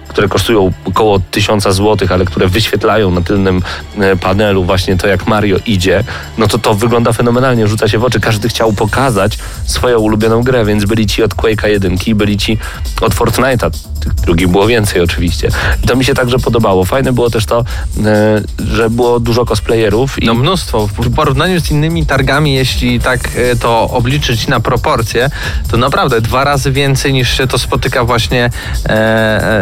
[0.09, 3.61] które kosztują około 1000 zł, ale które wyświetlają na tylnym
[4.13, 6.03] y, panelu właśnie to, jak Mario idzie,
[6.37, 8.19] no to to wygląda fenomenalnie, rzuca się w oczy.
[8.19, 12.57] Każdy chciał pokazać swoją ulubioną grę, więc byli ci od Quake'a 1, byli ci
[13.01, 13.71] od Fortnite'a.
[13.99, 15.49] Tych drugich było więcej oczywiście.
[15.83, 16.85] I to mi się także podobało.
[16.85, 18.03] Fajne było też to, y,
[18.73, 20.87] że było dużo cosplayerów i No mnóstwo.
[20.87, 25.29] W porównaniu z innymi targami, jeśli tak e, to obliczyć na proporcje,
[25.71, 28.49] to naprawdę dwa razy więcej niż się to spotyka właśnie
[28.85, 28.89] e,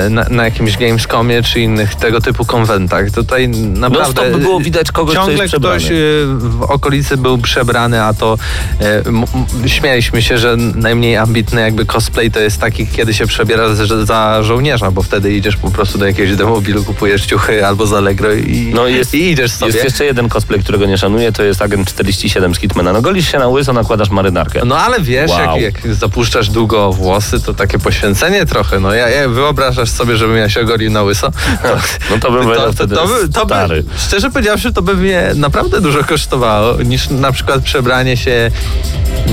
[0.05, 3.11] e, na, na jakimś Gamescomie czy innych tego typu konwentach.
[3.11, 4.11] Tutaj naprawdę...
[4.11, 5.79] stop by było widać kogoś, kto Ciągle przebrany.
[5.79, 5.95] ktoś e,
[6.39, 8.37] w okolicy był przebrany, a to
[8.81, 14.05] e, śmialiśmy się, że najmniej ambitny jakby cosplay to jest taki, kiedy się przebiera za,
[14.05, 18.33] za żołnierza, bo wtedy idziesz po prostu do jakiegoś demobilu, kupujesz ciuchy albo z Allegro
[18.33, 19.71] i, No jest, i idziesz sobie.
[19.71, 22.93] Jest jeszcze jeden cosplay, którego nie szanuję, to jest Agent 47 z Hitmana.
[22.93, 24.61] No golisz się na łyso, nakładasz marynarkę.
[24.65, 25.59] No ale wiesz, Wow.
[25.61, 28.79] jak, jak zapuszczasz długo włosy, to takie poświęcenie trochę.
[28.79, 31.31] No ja, ja wyobrażasz sobie, że żebym ja się ogolił na łyso.
[31.63, 31.77] To,
[32.11, 33.83] No to bym powiedział wtedy by- to by, stary.
[34.07, 38.51] Szczerze powiedziawszy, to by mnie naprawdę dużo kosztowało, niż na przykład przebranie się,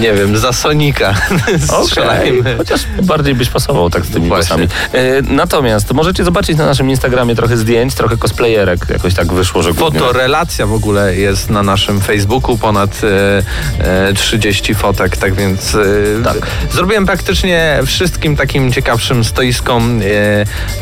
[0.01, 1.15] nie wiem, za Sonika.
[1.87, 2.57] Strzelajmy.
[2.59, 4.69] Chociaż bardziej byś pasował tak z tymi włosami.
[4.93, 8.87] E, natomiast możecie zobaczyć na naszym Instagramie trochę zdjęć, trochę cosplayerek.
[8.91, 14.75] Jakoś tak wyszło, że Fotorelacja w ogóle jest na naszym Facebooku, ponad e, e, 30
[14.75, 15.85] fotek, tak więc e,
[16.25, 16.37] Tak.
[16.73, 20.01] zrobiłem praktycznie wszystkim takim ciekawszym stoiskom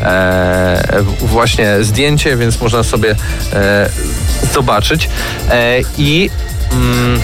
[0.03, 3.15] e, właśnie zdjęcie, więc można sobie
[3.53, 3.89] e,
[4.53, 5.09] zobaczyć.
[5.49, 6.29] E, I
[6.71, 7.21] mm,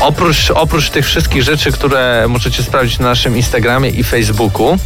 [0.00, 4.78] oprócz, oprócz tych wszystkich rzeczy, które możecie sprawdzić na naszym Instagramie i Facebooku,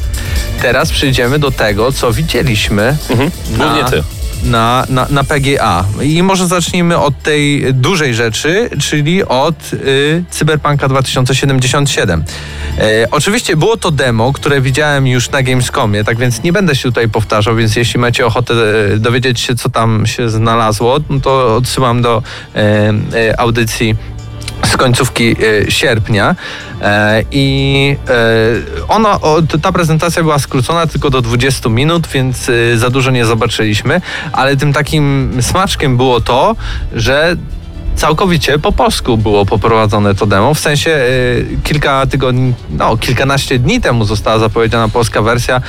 [0.62, 3.30] teraz przejdziemy do tego, co widzieliśmy Mhm.
[3.46, 4.02] Głównie na- ty.
[4.44, 5.84] Na, na, na PGA.
[6.02, 12.24] I może zacznijmy od tej dużej rzeczy, czyli od y, Cyberpunka 2077.
[12.78, 16.82] E, oczywiście było to demo, które widziałem już na Gamescomie, tak więc nie będę się
[16.82, 18.54] tutaj powtarzał, więc jeśli macie ochotę
[18.94, 22.22] e, dowiedzieć się, co tam się znalazło, no to odsyłam do
[22.54, 23.96] e, audycji
[24.66, 26.36] z końcówki e, sierpnia
[26.82, 29.18] e, i e, ona,
[29.62, 34.00] ta prezentacja była skrócona tylko do 20 minut, więc za dużo nie zobaczyliśmy,
[34.32, 36.56] ale tym takim smaczkiem było to,
[36.94, 37.36] że
[37.96, 41.00] całkowicie po polsku było poprowadzone to demo, w sensie
[41.64, 45.60] kilka tygodni, no kilkanaście dni temu została zapowiedziana polska wersja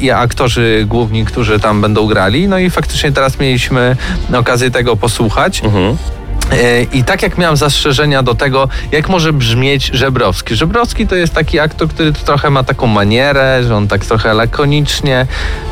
[0.00, 3.96] i aktorzy główni, którzy tam będą grali, no i faktycznie teraz mieliśmy
[4.34, 5.62] okazję tego posłuchać.
[5.64, 5.96] Mhm.
[6.52, 10.56] E, I tak jak miałem zastrzeżenia do tego, jak może brzmieć Żebrowski.
[10.56, 15.26] Żebrowski to jest taki aktor, który trochę ma taką manierę, że on tak trochę lakonicznie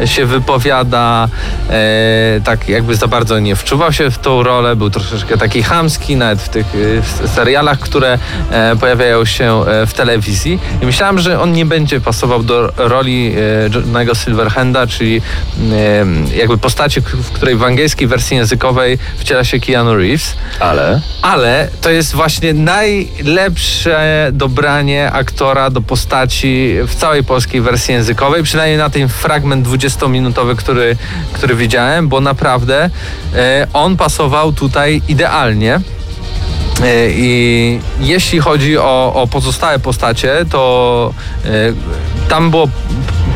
[0.05, 1.29] się wypowiada,
[1.71, 6.16] e, tak jakby za bardzo nie wczuwał się w tą rolę, był troszeczkę taki chamski,
[6.16, 6.66] nawet w tych
[7.25, 8.19] e, serialach, które
[8.81, 10.59] pojawiają się w telewizji.
[10.83, 13.35] I myślałem, że on nie będzie pasował do roli
[13.75, 15.23] Johnego Silverhanda, czyli
[16.37, 20.37] jakby postaci, w której w angielskiej wersji językowej wciela się Keanu Reeves.
[20.71, 28.43] Ale Ale to jest właśnie najlepsze dobranie aktora do postaci w całej polskiej wersji językowej,
[28.43, 30.97] przynajmniej na ten fragment 20-minutowy, który,
[31.33, 32.91] który widziałem, bo naprawdę
[33.35, 35.75] e, on pasował tutaj idealnie.
[35.75, 41.49] E, I jeśli chodzi o, o pozostałe postacie, to e,
[42.29, 42.69] tam było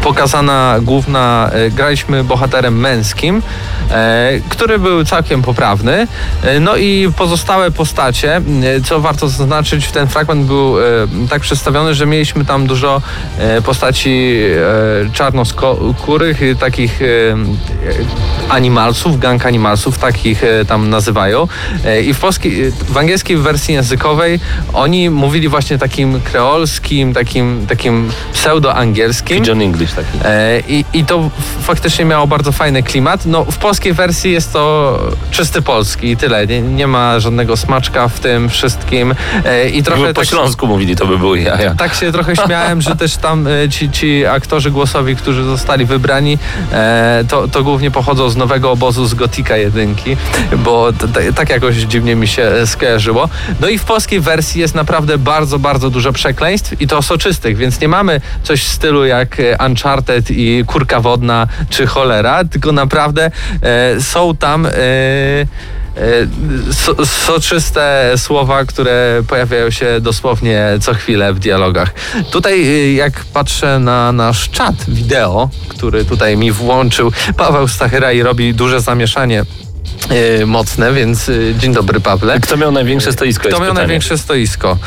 [0.05, 3.43] pokazana główna, e, graliśmy bohaterem męskim,
[3.91, 6.07] e, który był całkiem poprawny.
[6.43, 8.41] E, No i pozostałe postacie,
[8.85, 10.77] co warto zaznaczyć, ten fragment był
[11.31, 13.03] tak przedstawiony, że mieliśmy tam dużo
[13.65, 14.41] postaci
[15.13, 17.01] czarnoskórych, takich
[18.49, 21.49] animalsów, gang animalsów, takich tam nazywają.
[22.05, 22.21] I w,
[22.89, 24.41] w angielskiej wersji językowej
[24.73, 29.45] oni mówili właśnie takim kreolskim, takim, takim pseudo-angielskim.
[29.63, 30.19] English taki.
[30.25, 31.31] E, I, I to
[31.63, 33.27] faktycznie miało bardzo fajny klimat.
[33.27, 34.99] No, w polskiej wersji jest to
[35.31, 36.47] czysty polski i tyle.
[36.47, 39.15] Nie, nie ma żadnego smaczka w tym wszystkim.
[39.45, 41.75] E, I trochę Gdyby po tak, śląsku mówili, to by były jaja.
[41.75, 46.39] tak się trochę śmiałem, że też tam e, ci, ci aktorzy głosowi, którzy zostali wybrani,
[46.73, 50.17] e, to, to głównie pochodzą z nowego obozu z Gotika jedynki,
[50.57, 53.29] bo t, t, tak jakoś dziwnie mi się skojarzyło.
[53.61, 57.81] No i w polskiej wersji jest naprawdę bardzo, bardzo dużo przekleństw i to soczystych, więc
[57.81, 63.31] nie mamy coś w stylu jak e, Uncharted i Kurka Wodna czy Cholera, tylko naprawdę
[63.63, 64.67] e, są tam...
[64.67, 64.71] E,
[65.97, 71.95] E, so, soczyste słowa, które pojawiają się dosłownie co chwilę w dialogach.
[72.31, 78.23] Tutaj, y, jak patrzę na nasz czat wideo, który tutaj mi włączył Paweł Stachyra i
[78.23, 79.45] robi duże zamieszanie
[80.41, 82.41] y, mocne, więc dzień dobry Pawle.
[82.41, 83.43] Kto miał największe stoisko?
[83.43, 83.79] Kto miał pytanie.
[83.79, 84.79] największe stoisko?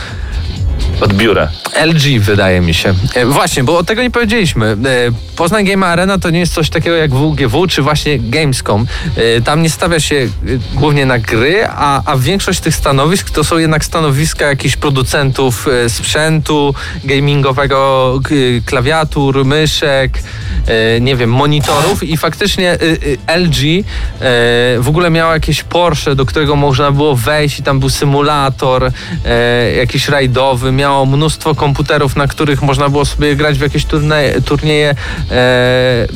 [1.02, 1.50] Od biura.
[1.86, 2.94] LG wydaje mi się.
[3.16, 4.66] E, właśnie, bo tego nie powiedzieliśmy.
[4.66, 4.78] E,
[5.36, 8.88] Poznań Game Arena to nie jest coś takiego jak WGW czy właśnie Gamescom.
[9.16, 10.30] E, tam nie stawia się
[10.74, 16.74] głównie na gry, a, a większość tych stanowisk to są jednak stanowiska jakichś producentów sprzętu
[17.04, 18.20] gamingowego,
[18.66, 20.24] klawiatur, myszek,
[21.02, 22.78] nie wiem, monitorów i faktycznie
[23.38, 23.84] LG
[24.80, 28.92] w ogóle miało jakieś Porsche, do którego można było wejść i tam był symulator
[29.78, 34.96] jakiś rajdowy, miało mnóstwo komputerów, na których można było sobie grać w jakieś turnieje, turnieje
[35.32, 36.08] e,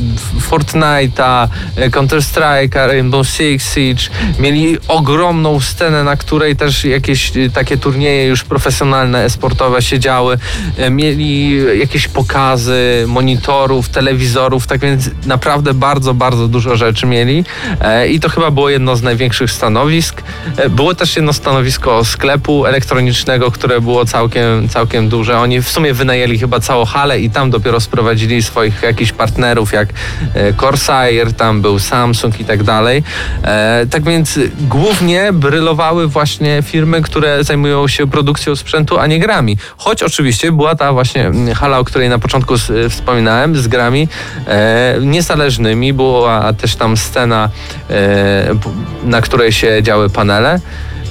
[0.50, 4.04] Fortnite'a, e, Counter-Strike'a, Rainbow Six Siege.
[4.40, 10.38] Mieli ogromną scenę, na której też jakieś e, takie turnieje już profesjonalne, esportowe się działy.
[10.78, 17.44] E, Mieli jakieś pokazy monitorów, telewizorów, tak więc naprawdę bardzo, bardzo dużo rzeczy mieli
[17.82, 20.24] E, i to chyba było jedno z największych stanowisk.
[20.58, 25.40] E, Było też jedno stanowisko sklepu elektronicznego, które było całkiem, całkiem, całkiem duże.
[25.40, 29.90] Oni w sumie wynajęli chyba całą halę i tam dopiero sprowadzili swoich jakichś partnerów, jak
[30.34, 33.04] e, Corsair, tam był Samsung i tak dalej.
[33.44, 39.58] E, tak więc głównie brylowały właśnie firmy, które zajmują się produkcją sprzętu, a nie grami.
[39.78, 44.08] Choć oczywiście była ta właśnie mm, hala, o której na początku s- wspominałem, z grami
[44.48, 45.94] e, niezależnymi.
[45.94, 47.50] Była też tam scena,
[47.90, 48.56] e,
[49.04, 50.60] na której się działy panele.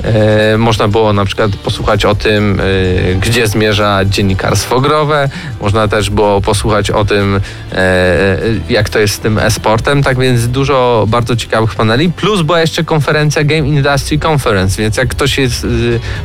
[0.04, 5.28] E, można było na przykład posłuchać o tym, e, gdzie zmierza dziennikarstwo growe.
[5.60, 7.40] Można też było posłuchać o tym,
[7.72, 8.36] e,
[8.68, 10.02] jak to jest z tym e-sportem.
[10.02, 12.12] Tak więc dużo bardzo ciekawych paneli.
[12.12, 15.66] Plus była jeszcze konferencja Game Industry Conference, więc jak ktoś jest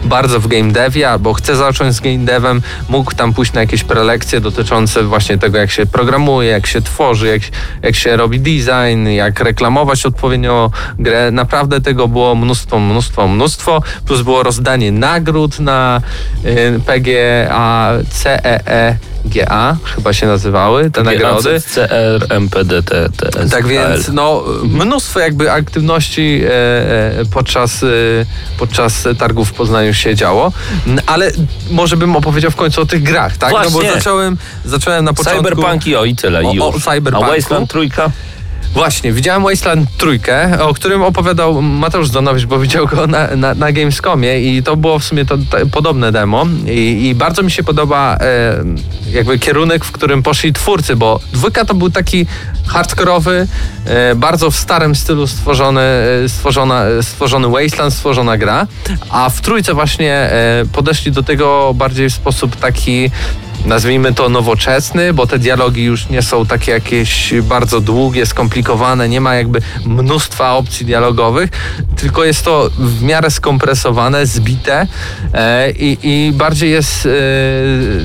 [0.03, 3.83] bardzo w game devie albo chce zacząć z game devem, mógł tam pójść na jakieś
[3.83, 7.41] prelekcje dotyczące właśnie tego, jak się programuje, jak się tworzy, jak,
[7.81, 11.31] jak się robi design, jak reklamować odpowiednio grę.
[11.31, 13.64] Naprawdę tego było mnóstwo, mnóstwo, mnóstwo.
[14.05, 16.01] Plus było rozdanie nagród na
[16.45, 21.61] y, PGA, CEE, GA chyba się nazywały te nagrody.
[21.73, 23.51] CR, MPD, TS.
[23.51, 27.85] Tak więc no, mnóstwo jakby aktywności e, e, podczas,
[28.57, 30.51] podczas targów w Poznaniu się działo,
[31.05, 31.31] ale
[31.71, 33.53] może bym opowiedział w końcu o tych grach, tak?
[33.53, 33.93] No bo Właśnie.
[33.93, 35.43] zacząłem, zacząłem na początku...
[35.43, 36.41] Cyberpunk i o i tyle.
[36.41, 36.79] O- o.
[36.79, 37.31] Cyberpunku.
[37.31, 38.11] A Wasteland trójka?
[38.75, 43.71] Właśnie, widziałem Wasteland trójkę, o którym opowiadał Mateusz Zdonowicz, bo widział go na, na, na
[43.71, 46.45] Gamescomie i to było w sumie to, to podobne demo.
[46.67, 48.63] I, i bardzo mi się podoba e,
[49.11, 52.25] jakby kierunek, w którym poszli twórcy, bo dwójka to był taki
[52.67, 53.47] hardkorowy,
[53.85, 58.67] e, bardzo w starym stylu stworzony, e, stworzona, e, stworzony Wasteland, stworzona gra,
[59.09, 63.11] a w trójce właśnie e, podeszli do tego bardziej w sposób taki
[63.65, 69.21] nazwijmy to nowoczesny, bo te dialogi już nie są takie jakieś bardzo długie, skomplikowane, nie
[69.21, 71.49] ma jakby mnóstwa opcji dialogowych,
[71.95, 74.87] tylko jest to w miarę skompresowane, zbite
[75.33, 77.09] e, i, i bardziej jest e,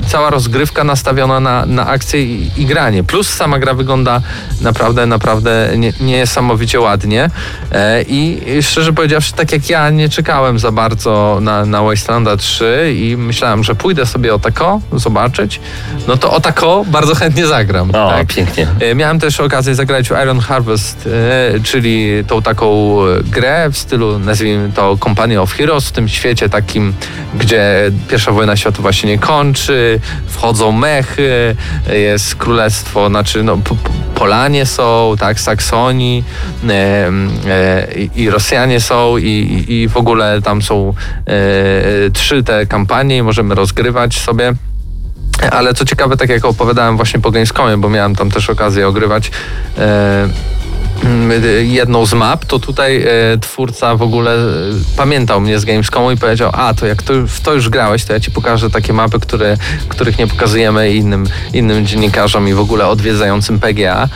[0.07, 3.03] cała rozgrywka nastawiona na, na akcję i, i granie.
[3.03, 4.21] Plus sama gra wygląda
[4.61, 7.29] naprawdę, naprawdę nie, niesamowicie ładnie
[7.71, 12.95] e, i szczerze powiedziawszy, tak jak ja nie czekałem za bardzo na, na Wastelanda 3
[12.97, 14.81] i myślałem, że pójdę sobie o tako
[16.07, 17.89] no to o tako bardzo chętnie zagram.
[17.89, 18.27] O, tak?
[18.27, 18.67] pięknie.
[18.79, 21.09] E, Miałem też okazję zagrać w Iron Harvest,
[21.55, 22.67] e, czyli tą taką
[23.05, 26.93] e, grę w stylu, nazwijmy to Company of Heroes, w tym świecie takim,
[27.35, 31.55] gdzie pierwsza wojna światowa się nie kończy, wchodzą mechy,
[31.93, 36.23] jest królestwo, znaczy no, po- po- Polanie są, tak, Saksoni
[36.69, 36.73] e,
[37.47, 40.93] e, i- Rosjanie są i, i, i w ogóle tam są
[41.27, 44.53] e, trzy te kampanie i możemy rozgrywać sobie.
[45.49, 49.31] Ale co ciekawe, tak jak opowiadałem właśnie po Gamescomie, bo miałem tam też okazję ogrywać
[49.77, 50.29] e,
[51.03, 53.07] mm, jedną z map, to tutaj e,
[53.41, 54.47] twórca w ogóle e,
[54.97, 58.13] pamiętał mnie z Gamescomu i powiedział, a to jak to, w to już grałeś, to
[58.13, 59.57] ja ci pokażę takie mapy, które,
[59.89, 64.09] których nie pokazujemy innym, innym dziennikarzom i w ogóle odwiedzającym PGA.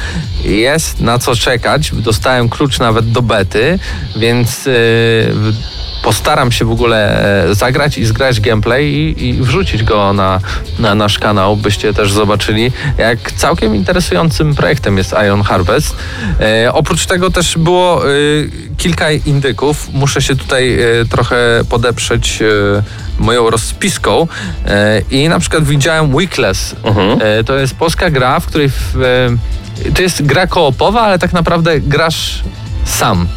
[0.43, 3.79] Jest na co czekać, dostałem klucz nawet do bety,
[4.15, 4.71] więc e,
[6.05, 6.99] postaram się w ogóle
[7.49, 10.39] e, zagrać i zgrać gameplay i, i wrzucić go na,
[10.79, 15.95] na nasz kanał, byście też zobaczyli, jak całkiem interesującym projektem jest Iron Harvest.
[16.39, 18.11] E, oprócz tego też było e,
[18.77, 19.93] kilka indyków.
[19.93, 22.83] Muszę się tutaj e, trochę podeprzeć e,
[23.19, 24.27] moją rozpiską
[24.65, 26.75] e, i na przykład widziałem Weekless.
[26.83, 27.19] Mhm.
[27.45, 28.95] To jest polska gra, w której w,
[29.95, 32.43] to jest gra koopowa, ale tak naprawdę grasz
[32.85, 33.27] sam.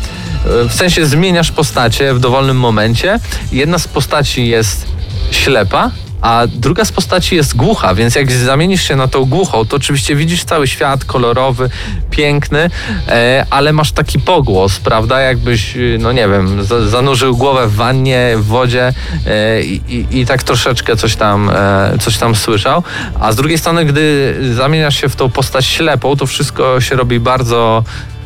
[0.69, 3.21] W sensie zmieniasz postacie w dowolnym momencie.
[3.53, 4.87] Jedna z postaci jest
[5.31, 5.91] ślepa,
[6.23, 10.17] a druga z postaci jest głucha, więc jak zamienisz się na tą głuchą, to oczywiście
[10.17, 11.71] widzisz cały świat kolorowy,
[12.11, 12.71] piękny,
[13.09, 15.21] e, ale masz taki pogłos, prawda?
[15.21, 18.93] Jakbyś, y, no nie wiem, za- zanurzył głowę w wannie, w wodzie
[19.27, 22.83] e, i, i, i tak troszeczkę coś tam, e, coś tam słyszał.
[23.21, 27.21] A z drugiej strony, gdy zamieniasz się w tą postać ślepą, to wszystko się robi
[27.21, 27.85] bardzo
[28.15, 28.18] e,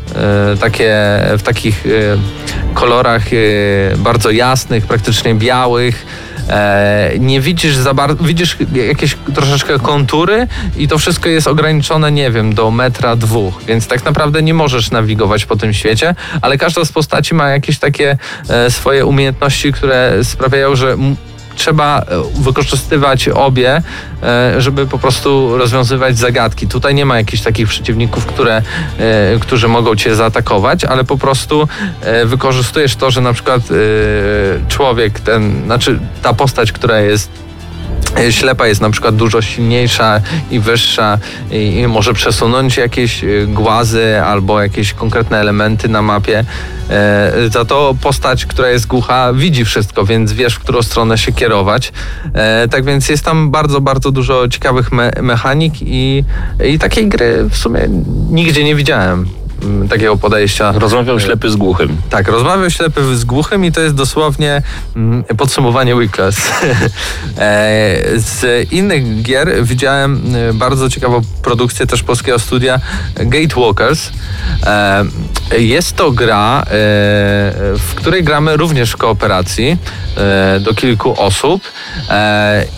[0.60, 1.90] takie w takich e,
[2.74, 6.06] kolorach e, bardzo jasnych, praktycznie białych.
[6.48, 8.56] E, nie widzisz za bardzo, widzisz
[8.88, 10.46] jakieś troszeczkę kontury
[10.76, 14.90] i to wszystko jest ograniczone, nie wiem, do metra dwóch, więc tak naprawdę nie możesz
[14.90, 20.24] nawigować po tym świecie, ale każda z postaci ma jakieś takie e, swoje umiejętności, które
[20.24, 20.96] sprawiają, że
[21.54, 22.04] trzeba e,
[22.42, 23.82] wykorzystywać obie,
[24.22, 26.68] e, żeby po prostu rozwiązywać zagadki.
[26.68, 28.62] Tutaj nie ma jakichś takich przeciwników, które,
[28.98, 31.68] e, którzy mogą cię zaatakować, ale po prostu
[32.24, 33.62] wykorzystujesz to, że na przykład
[34.68, 37.30] człowiek, ten, znaczy ta postać, która jest
[38.30, 41.18] ślepa jest na przykład dużo silniejsza i wyższa
[41.50, 46.44] i, i może przesunąć jakieś e, głazy albo jakieś konkretne elementy na mapie.
[46.90, 51.32] E, za to postać, która jest głucha, widzi wszystko, więc wiesz, w którą stronę się
[51.32, 51.92] kierować.
[52.34, 56.24] E, tak więc jest tam bardzo, bardzo dużo ciekawych me mechanik i,
[56.64, 57.80] i takiej gry w sumie
[58.30, 59.41] nigdzie nie widziałem.
[59.62, 60.72] Mm, Takiego podejścia.
[60.72, 61.96] Rozmawiał ślepy z głuchym.
[62.10, 64.62] Tak, rozmawiał ślepy z głuchym i to jest dosłownie
[64.96, 66.36] mm, podsumowanie Weekless.
[67.38, 72.80] e, z innych gier widziałem e, bardzo ciekawą produkcję też polskiego studia
[73.16, 74.10] Gatewalkers.
[74.66, 75.04] E,
[75.58, 76.64] jest to gra, e,
[77.78, 79.76] w której gramy również w kooperacji
[80.60, 81.62] do kilku osób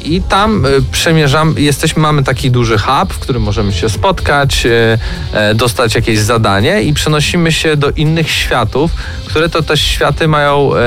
[0.05, 4.67] i tam przemierzam, jesteśmy, mamy taki duży hub, w którym możemy się spotkać,
[5.55, 8.91] dostać jakieś zadanie i przenosimy się do innych światów,
[9.27, 10.81] które to też światy mają e,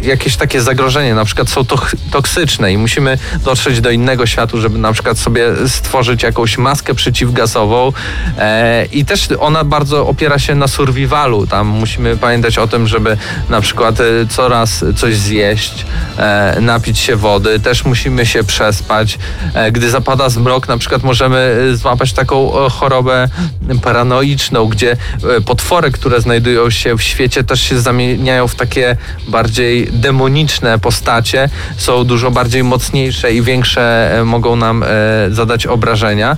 [0.00, 4.78] jakieś takie zagrożenie, na przykład są toch- toksyczne i musimy dotrzeć do innego światu, żeby
[4.78, 7.92] na przykład sobie stworzyć jakąś maskę przeciwgazową.
[8.38, 13.16] E, i też ona bardzo opiera się na survivalu, tam musimy pamiętać o tym, żeby
[13.48, 15.86] na przykład e, coraz coś zjeść,
[16.18, 19.18] e, napić się wody, też musimy się przespać.
[19.54, 23.28] E, gdy zapada zmrok, na przykład możemy e, złapać taką chorobę
[23.82, 28.96] paranoiczną, gdzie e, potwory, które znajdują się w świecie, też się zamieniają w takie
[29.28, 34.86] bardziej demoniczne postacie, są dużo bardziej mocniejsze i większe e, mogą nam e,
[35.30, 36.36] zadać obrażenia.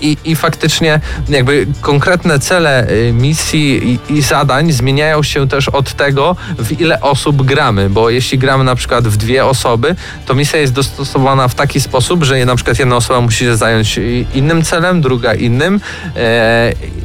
[0.00, 6.36] I, I faktycznie jakby konkretne cele misji i, i zadań zmieniają się też od tego,
[6.58, 9.94] w ile osób gramy, bo jeśli gramy na przykład w dwie osoby,
[10.26, 14.00] to misja jest dostosowana w taki sposób, że na przykład jedna osoba musi się zająć
[14.34, 15.80] innym celem, druga innym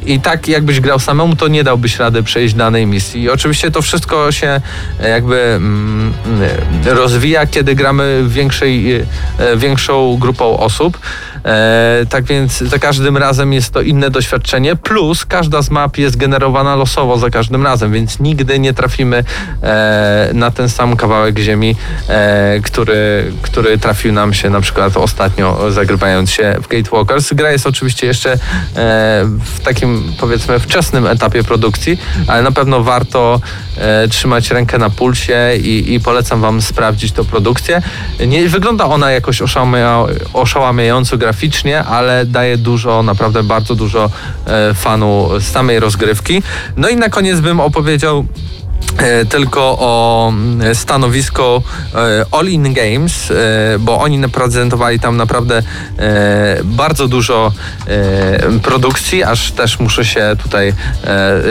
[0.06, 3.22] i tak jakbyś grał samemu, to nie dałbyś rady przejść danej misji.
[3.22, 4.60] I oczywiście to wszystko się
[5.00, 6.12] e, jakby mm,
[6.86, 10.98] e, rozwija, kiedy gramy większej, e, większą grupą osób.
[11.46, 16.16] E, tak więc za każdym razem jest to inne doświadczenie, plus każda z map jest
[16.16, 19.24] generowana losowo za każdym razem, więc nigdy nie trafimy
[19.62, 21.76] e, na ten sam kawałek ziemi,
[22.08, 27.32] e, który, który trafił nam się na przykład ostatnio zagrywając się w Gatewalkers.
[27.32, 28.38] Gra jest oczywiście jeszcze e,
[29.44, 33.40] w takim powiedzmy wczesnym etapie produkcji, ale na pewno warto
[33.76, 37.82] e, trzymać rękę na pulsie i, i polecam wam sprawdzić tą produkcję.
[38.26, 41.35] Nie wygląda ona jakoś oszałamia, oszałamiająco graficznie,
[41.88, 44.10] ale daje dużo, naprawdę bardzo dużo
[44.46, 46.42] e, fanu z samej rozgrywki.
[46.76, 48.26] No i na koniec bym opowiedział
[48.98, 51.62] e, tylko o mm, stanowisko
[51.94, 53.32] e, All In Games,
[53.78, 55.62] bo oni prezentowali tam naprawdę
[56.64, 57.52] bardzo dużo
[58.62, 60.74] produkcji, aż też muszę się tutaj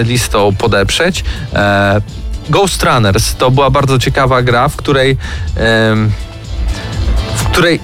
[0.04, 1.24] listą podeprzeć.
[2.50, 5.18] Ghost Runners to była bardzo ciekawa gra, w której
[7.36, 7.80] w której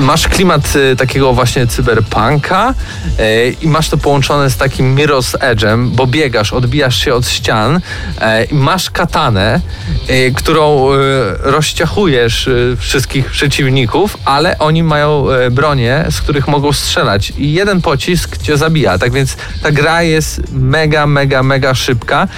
[0.00, 2.74] masz klimat y, takiego właśnie cyberpunka
[3.20, 7.76] y, i masz to połączone z takim Mirror's Edge'em, bo biegasz, odbijasz się od ścian
[7.76, 7.80] y,
[8.50, 9.60] i masz katanę,
[10.10, 10.96] y, którą y,
[11.38, 18.56] rozciachujesz wszystkich przeciwników, ale oni mają bronie, z których mogą strzelać i jeden pocisk cię
[18.56, 18.98] zabija.
[18.98, 22.28] Tak więc ta gra jest mega, mega, mega szybka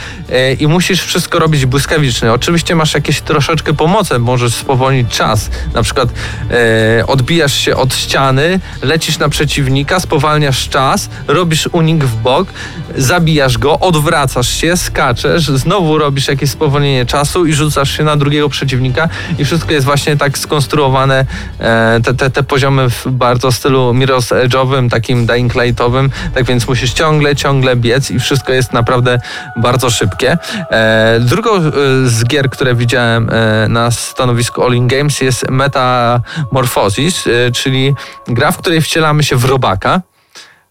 [0.60, 2.32] i musisz wszystko robić błyskawicznie.
[2.32, 5.50] Oczywiście masz jakieś troszeczkę pomocy, możesz spowolnić czas.
[5.74, 6.08] Na przykład
[6.50, 7.06] e,
[7.44, 12.48] odbijasz się od ściany, lecisz na przeciwnika, spowalniasz czas, robisz unik w bok,
[12.96, 18.48] zabijasz go, odwracasz się, skaczesz, znowu robisz jakieś spowolnienie czasu i rzucasz się na drugiego
[18.48, 21.24] przeciwnika i wszystko jest właśnie tak skonstruowane,
[21.58, 26.68] e, te, te, te poziomy w bardzo stylu Mirror's Edge'owym, takim Dying Light'owym, tak więc
[26.68, 29.20] musisz ciągle, ciągle biec i wszystko jest naprawdę
[29.56, 30.38] bardzo szybkie.
[30.70, 31.70] E, drugą e,
[32.06, 33.30] z gier, które widziałem
[33.68, 37.94] na stanowisku All In Games jest Metamorphosis, czyli
[38.28, 40.00] gra, w której wcielamy się w robaka,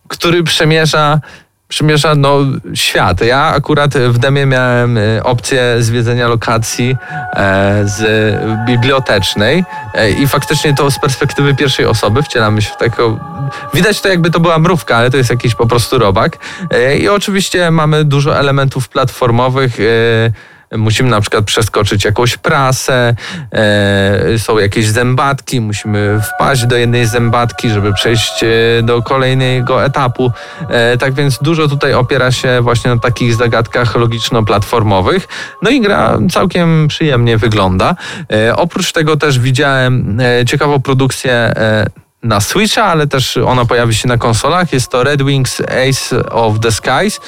[0.08, 1.20] który przemierza
[1.74, 2.40] przymierza no,
[2.74, 3.22] świat.
[3.22, 6.98] Ja akurat w demie miałem e, opcję zwiedzenia lokacji
[7.34, 8.04] e, z
[8.66, 13.20] bibliotecznej e, i faktycznie to z perspektywy pierwszej osoby wcielamy się w taką...
[13.74, 16.38] Widać to jakby to była mrówka, ale to jest jakiś po prostu robak.
[16.72, 19.78] E, I oczywiście mamy dużo elementów platformowych.
[20.78, 23.16] Musimy na przykład przeskoczyć jakąś prasę,
[23.52, 28.48] e, są jakieś zębatki, musimy wpaść do jednej zębatki, żeby przejść e,
[28.84, 30.32] do kolejnego etapu.
[30.70, 35.28] E, tak więc dużo tutaj opiera się właśnie na takich zagadkach logiczno-platformowych.
[35.62, 37.96] No i gra całkiem przyjemnie wygląda.
[38.32, 41.86] E, oprócz tego też widziałem e, ciekawą produkcję e,
[42.24, 44.74] na Switcha, ale też ona pojawi się na konsolach.
[44.74, 47.20] Jest to Red Wings Ace of the Skies,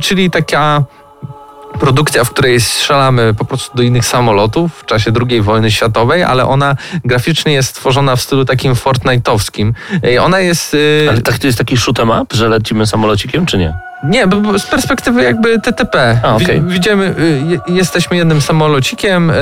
[0.00, 0.84] czyli taka
[1.80, 6.46] produkcja, w której strzelamy po prostu do innych samolotów w czasie II wojny światowej, ale
[6.46, 9.72] ona graficznie jest stworzona w stylu takim Fortnite'owskim.
[10.20, 10.74] Ona jest...
[10.74, 13.87] y, Ale tak, to jest taki shoot'em up, że lecimy samolocikiem, czy nie?
[14.04, 16.20] Nie, bo- bo z perspektywy jakby TTP.
[16.22, 16.38] A.
[16.38, 19.34] Wi- Widzimy, y, je- jesteśmy jednym samolocikiem y,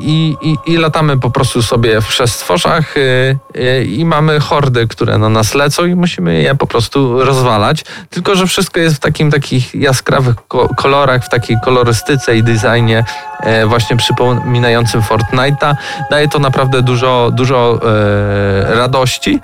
[0.00, 5.28] i, i, i latamy po prostu sobie w przestworzach y, i mamy hordy, które na
[5.28, 7.84] nas lecą i musimy je po prostu rozwalać.
[8.10, 13.04] Tylko, że wszystko jest w takim takich jaskrawych ko- kolorach, w takiej kolorystyce i designie
[13.66, 15.74] właśnie przypominającym Fortnite'a.
[16.10, 17.80] Daje to naprawdę dużo, dużo
[18.68, 19.40] radości.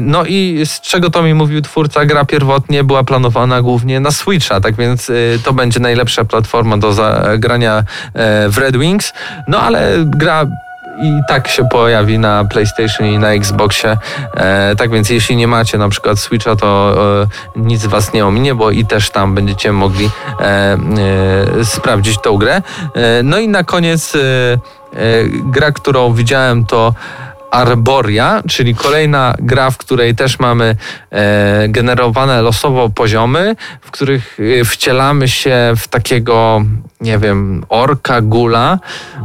[0.00, 4.60] No i z czego to mi mówił twórca, gra pierwotnie była planowana głównie na Switcha,
[4.60, 5.14] tak więc e,
[5.44, 9.12] to będzie najlepsza platforma do zagrania e, w Red Wings.
[9.48, 10.46] No ale gra
[11.02, 13.96] i tak się pojawi na PlayStation i na Xboxie.
[14.34, 16.94] E, tak więc jeśli nie macie na przykład Switcha, to
[17.56, 20.10] e, nic was nie ominie, bo i też tam będziecie mogli
[21.64, 22.62] sprawdzić tą grę.
[23.24, 24.12] No i na koniec
[25.44, 26.94] gra, którą widziałem to
[27.52, 30.76] Arboria, czyli kolejna gra, w której też mamy
[31.10, 36.64] e, generowane losowo poziomy, w których e, wcielamy się w takiego,
[37.02, 38.78] nie wiem, orka, gula,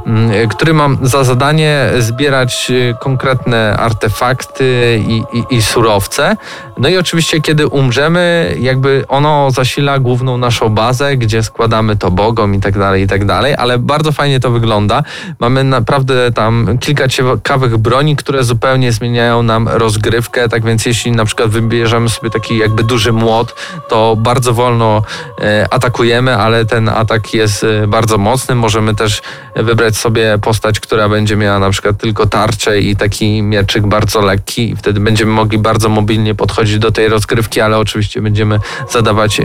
[0.05, 6.37] m, e, który mam za zadanie zbierać e, konkretne artefakty i, i, i surowce.
[6.77, 12.55] No i oczywiście, kiedy umrzemy, jakby ono zasila główną naszą bazę, gdzie składamy to bogom
[12.55, 15.03] i tak dalej, i tak dalej, ale bardzo fajnie to wygląda.
[15.39, 21.25] Mamy naprawdę tam kilka ciekawych broni, które zupełnie zmieniają nam rozgrywkę, tak więc jeśli na
[21.25, 23.55] przykład wybierzemy sobie taki jakby duży młot,
[23.89, 25.01] to bardzo wolno
[25.41, 28.55] e, atakujemy, ale ten atak jest bardzo mocny.
[28.55, 29.21] Możemy też
[29.55, 34.69] wybrać sobie postać, która będzie miała na przykład tylko tarczę i taki mieczyk bardzo lekki
[34.69, 38.59] i wtedy będziemy mogli bardzo mobilnie podchodzić do tej rozgrywki, ale oczywiście będziemy
[38.89, 39.43] zadawać e,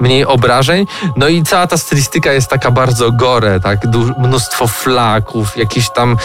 [0.00, 0.86] mniej obrażeń.
[1.16, 3.80] No i cała ta stylistyka jest taka bardzo gore, tak?
[4.18, 6.16] Mnóstwo flaków, jakieś tam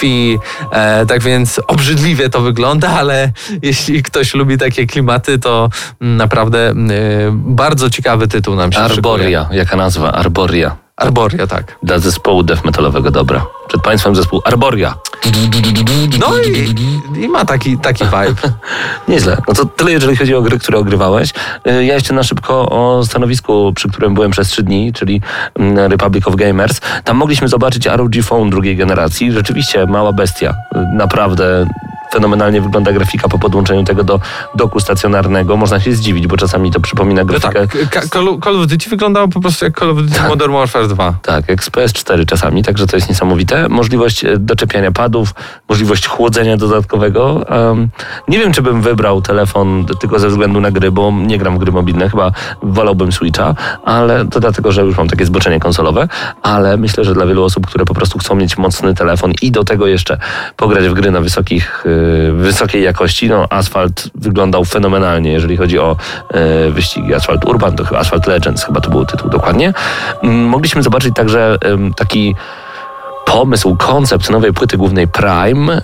[0.00, 0.38] krwi,
[0.72, 3.32] e, tak więc obrzydliwie to wygląda, ale
[3.62, 5.68] jeśli ktoś lubi takie klimaty, to
[6.00, 6.74] mm, naprawdę e,
[7.32, 8.78] bardzo ciekawy tytuł nam się.
[8.78, 10.12] Arboria, jaka nazwa?
[10.12, 10.76] Arboria.
[11.00, 11.76] Arboria, tak.
[11.82, 13.46] Dla zespołu death metalowego, dobra.
[13.68, 14.94] Przed państwem zespół Arboria.
[16.20, 16.74] No i,
[17.24, 18.52] i ma taki, taki vibe.
[19.08, 19.36] Nieźle.
[19.48, 21.30] No to tyle, jeżeli chodzi o gry, które ogrywałeś.
[21.68, 25.20] Y, Ja jeszcze na szybko o stanowisku, przy którym byłem przez trzy dni, czyli
[25.58, 26.80] mm, Republic of Gamers.
[27.04, 29.32] Tam mogliśmy zobaczyć ROG Phone drugiej generacji.
[29.32, 30.54] Rzeczywiście mała bestia.
[30.76, 31.66] Y, Naprawdę
[32.12, 34.20] fenomenalnie wygląda grafika po podłączeniu tego do
[34.54, 35.56] doku stacjonarnego.
[35.56, 37.66] Można się zdziwić, bo czasami to przypomina No grafikę.
[37.90, 38.06] tak,
[38.44, 41.14] Call, of Duty wyglądało po prostu jak Call of Duty Modern Warfare 2.
[41.22, 43.68] Tak, jak z PS4 czasami, także to jest niesamowite.
[43.68, 45.34] Możliwość e, doczepiania padów,
[45.68, 47.46] możliwość chłodzenia dodatkowego.
[47.70, 47.88] Em,
[48.28, 51.58] nie wiem, czy bym wybrał telefon tylko ze względu na gry, bo nie gram w
[51.58, 52.32] gry mobilne, chyba
[52.62, 53.54] wolałbym Switcha,
[53.84, 56.08] ale to dlatego, że już mam takie zboczenie konsolowe,
[56.42, 59.64] ale myślę, że dla wielu osób, które po prostu chcą mieć mocny telefon i do
[59.64, 60.18] tego jeszcze
[60.56, 61.99] pograć w gry na wysokich, y,
[62.32, 65.96] wysokiej jakości, no Asphalt wyglądał fenomenalnie, jeżeli chodzi o
[66.66, 69.72] y, wyścigi Asphalt Urban, to chyba Asphalt Legends, chyba to był tytuł dokładnie.
[70.22, 71.56] Mm, Mogliśmy zobaczyć także
[71.96, 72.34] taki
[73.26, 75.82] pomysł, koncept nowej płyty głównej Prime.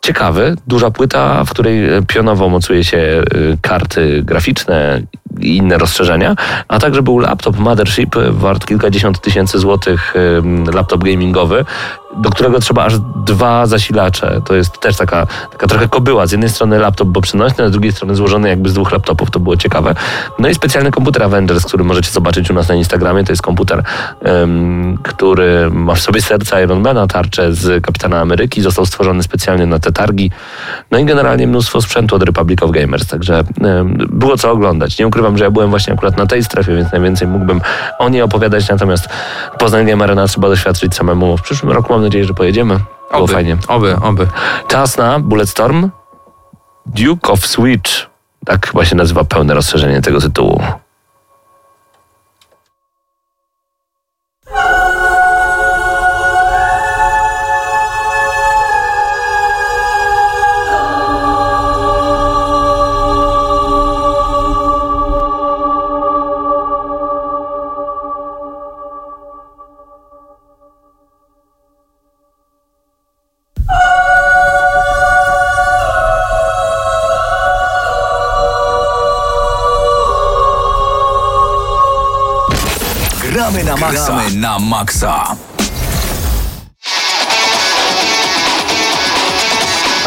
[0.00, 5.02] Ciekawy, duża płyta, w której pionowo mocuje się y, karty graficzne
[5.40, 6.34] i inne rozszerzenia,
[6.68, 10.14] a także był laptop Mothership wart kilkadziesiąt tysięcy złotych,
[10.72, 11.64] laptop gamingowy,
[12.16, 14.40] do którego trzeba aż dwa zasilacze.
[14.44, 16.26] To jest też taka, taka trochę kobyła.
[16.26, 19.30] Z jednej strony laptop, bo przenośny, z drugiej strony złożony jakby z dwóch laptopów.
[19.30, 19.94] To było ciekawe.
[20.38, 23.24] No i specjalny komputer Avengers, który możecie zobaczyć u nas na Instagramie.
[23.24, 23.82] To jest komputer,
[24.22, 28.62] em, który ma w sobie serca Ironmana, tarczę z Kapitana Ameryki.
[28.62, 30.30] Został stworzony specjalnie na te targi.
[30.90, 33.06] No i generalnie mnóstwo sprzętu od Republic of Gamers.
[33.06, 34.98] Także em, było co oglądać.
[34.98, 37.60] Nie ukrywam, że ja byłem właśnie akurat na tej strefie, więc najwięcej mógłbym
[37.98, 38.68] o niej opowiadać.
[38.68, 39.08] Natomiast
[39.58, 41.36] Poznań Game Arena trzeba doświadczyć samemu.
[41.36, 42.74] W przyszłym roku mam nadzieję, że pojedziemy.
[43.10, 43.56] Było Oby, fajnie.
[43.68, 44.26] oby, oby.
[44.68, 45.90] Czas na Bulletstorm
[46.86, 47.90] Duke of Switch.
[48.46, 50.62] Tak chyba się nazywa pełne rozszerzenie tego tytułu.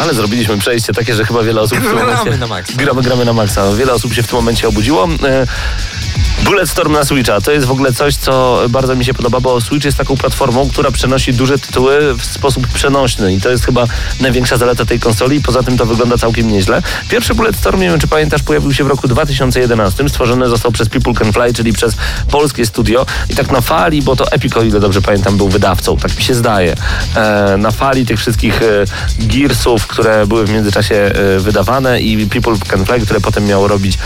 [0.00, 2.36] Ale zrobiliśmy przejście takie, że chyba wiele osób Gramy momencie...
[2.36, 2.72] na maksa.
[2.76, 3.72] Gramy, gramy na maksa.
[3.72, 5.08] Wiele osób się w tym momencie obudziło.
[6.50, 9.84] Bulletstorm na Switcha to jest w ogóle coś, co bardzo mi się podoba, bo Switch
[9.84, 13.86] jest taką platformą, która przenosi duże tytuły w sposób przenośny i to jest chyba
[14.20, 16.82] największa zaleta tej konsoli poza tym to wygląda całkiem nieźle.
[17.08, 20.08] Pierwszy Bulletstorm, nie wiem czy pamiętasz, pojawił się w roku 2011.
[20.08, 21.96] Stworzony został przez People Can Fly, czyli przez
[22.30, 25.96] polskie studio i tak na fali, bo to Epic, o ile dobrze pamiętam, był wydawcą,
[25.96, 26.74] tak mi się zdaje.
[27.16, 28.66] E, na fali tych wszystkich e,
[29.18, 33.98] Gearsów, które były w międzyczasie e, wydawane i People Can Fly, które potem miało robić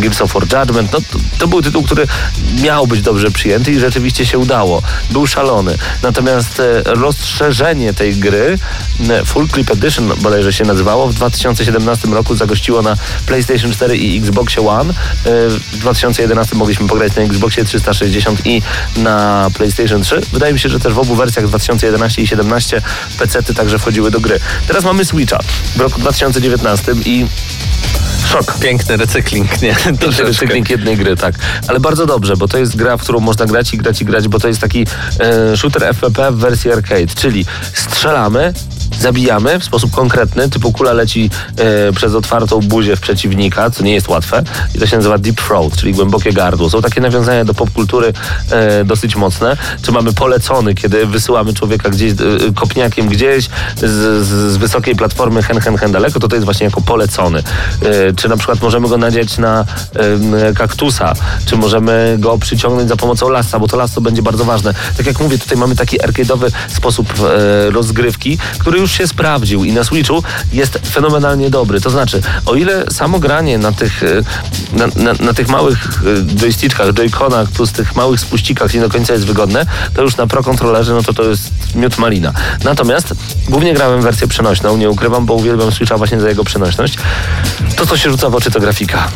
[0.00, 2.06] Gears of War Judgment, no to, to był tytuł, który
[2.62, 4.82] miał być dobrze przyjęty i rzeczywiście się udało.
[5.10, 5.78] Był szalony.
[6.02, 8.58] Natomiast e, rozszerzenie tej gry,
[9.24, 14.68] Full Clip Edition bodajże się nazywało, w 2017 roku zagościło na PlayStation 4 i Xboxie
[14.68, 14.90] One.
[14.90, 14.94] E,
[15.48, 18.62] W 2011 mogliśmy pograć na Xboxie 360 i
[18.96, 20.20] na PlayStation 3.
[20.32, 22.82] Wydaje mi się, że też w obu wersjach 2011 i 2017
[23.18, 24.40] PC-ty także wchodziły do gry.
[24.66, 25.38] Teraz mamy Switcha
[25.76, 27.26] w roku 2019 i
[28.32, 28.58] szok.
[28.58, 29.76] Piękny recykling, nie?
[30.00, 31.34] Piękny recykling jednej gry, tak.
[31.68, 34.28] Ale bardzo dobrze, bo to jest gra, w którą można grać i grać i grać,
[34.28, 34.86] bo to jest taki
[35.20, 38.52] e, shooter FPP w wersji arcade, czyli strzelamy,
[39.00, 43.94] zabijamy w sposób konkretny, typu kula leci e, przez otwartą buzię w przeciwnika, co nie
[43.94, 44.42] jest łatwe
[44.74, 46.70] i to się nazywa deep throat, czyli głębokie gardło.
[46.70, 48.12] Są takie nawiązania do popkultury
[48.50, 49.56] e, dosyć mocne.
[49.82, 52.16] Czy mamy polecony, kiedy wysyłamy człowieka gdzieś, e,
[52.54, 56.80] kopniakiem gdzieś z, z, wysokiej platformy hen, hen, hen daleko, to to jest właśnie jako
[56.80, 57.42] polecony.
[57.82, 59.64] E, czy na przykład możemy go nadziać na
[60.54, 61.14] kaktusa,
[61.46, 64.74] czy możemy go przyciągnąć za pomocą lasa, bo to lasso będzie bardzo ważne.
[64.96, 69.72] Tak jak mówię, tutaj mamy taki arcade'owy sposób e, rozgrywki, który już się sprawdził i
[69.72, 70.22] na Switchu
[70.52, 71.80] jest fenomenalnie dobry.
[71.80, 74.22] To znaczy, o ile samo granie na tych, e,
[74.72, 79.12] na, na, na tych małych e, joystickach, joyconach plus tych małych spuścikach nie do końca
[79.12, 82.32] jest wygodne, to już na Pro Controllerze no to to jest miód malina.
[82.64, 83.14] Natomiast
[83.48, 86.94] głównie grałem wersję przenośną, nie ukrywam, bo uwielbiam Switcha właśnie za jego przenośność.
[87.76, 89.08] To, co się rzuca w oczy, to grafika.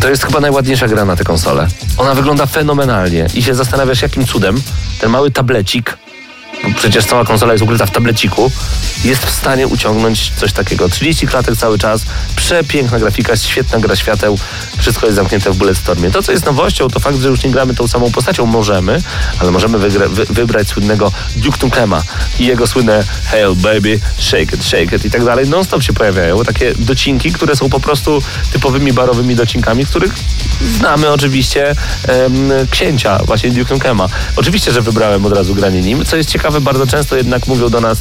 [0.00, 1.68] To jest chyba najładniejsza gra na tę konsolę.
[1.96, 4.62] Ona wygląda fenomenalnie i się zastanawiasz, jakim cudem
[5.00, 5.98] ten mały tablecik,
[6.76, 8.50] przecież cała konsola jest ukryta w tableciku,
[9.04, 10.88] jest w stanie uciągnąć coś takiego.
[10.88, 12.06] 30 klatek cały czas,
[12.36, 14.38] przepiękna grafika, świetna gra świateł,
[14.78, 16.10] wszystko jest zamknięte w Bulletstormie.
[16.10, 18.46] To, co jest nowością, to fakt, że już nie gramy tą samą postacią.
[18.46, 19.02] Możemy,
[19.38, 22.02] ale możemy wygra- wy- wybrać słynnego Duke Nukema
[22.38, 25.48] i jego słynne Hail baby, shake it, shake it i tak dalej.
[25.48, 30.12] Non-stop się pojawiają takie docinki, które są po prostu typowymi barowymi docinkami, których
[30.78, 31.74] znamy oczywiście
[32.08, 34.08] em, księcia, właśnie Duke Nukema.
[34.36, 36.04] Oczywiście, że wybrałem od razu granie nim.
[36.04, 37.98] Co jest ciekawe, bardzo często jednak mówią do nas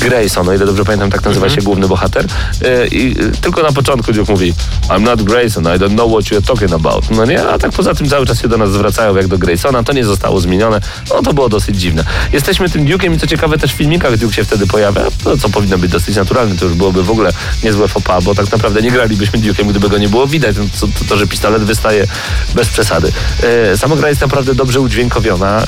[0.00, 2.26] Grayson, o ile dobrze pamiętam, tak nazywa się główny bohater.
[2.64, 4.54] E, I e, tylko na początku Duke mówi
[4.88, 7.10] I'm not Grayson, I don't know what you're talking about.
[7.10, 9.82] No nie, a tak poza tym cały czas się do nas zwracają jak do Graysona,
[9.82, 10.80] to nie zostało zmienione.
[11.10, 12.04] No to było dosyć dziwne.
[12.32, 15.48] Jesteśmy tym Duke'iem i co ciekawe też w filmikach Duke się wtedy pojawia, no, co
[15.48, 17.32] powinno być dosyć naturalne, to już byłoby w ogóle
[17.64, 20.56] niezłe pas, bo tak naprawdę nie gralibyśmy Duke'iem, gdyby go nie było widać.
[20.56, 22.06] No, to, to, to, że pistolet wystaje
[22.54, 23.12] bez przesady.
[23.42, 25.62] E, sama gra jest naprawdę dobrze udźwiękowiona.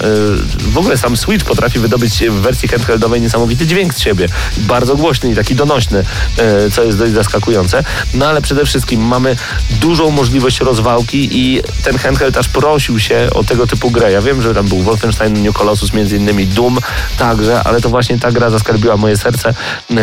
[0.59, 4.27] W ogóle sam Switch potrafi wydobyć w wersji handheldowej niesamowity dźwięk z siebie.
[4.57, 6.05] Bardzo głośny i taki donośny,
[6.39, 7.85] e, co jest dość zaskakujące.
[8.15, 9.37] No ale przede wszystkim mamy
[9.71, 14.13] dużą możliwość rozwałki i ten handheld aż prosił się o tego typu grę.
[14.13, 16.79] Ja wiem, że tam był Wolfenstein New Colossus, między innymi Doom
[17.19, 19.95] także, ale to właśnie ta gra zaskarbiła moje serce e,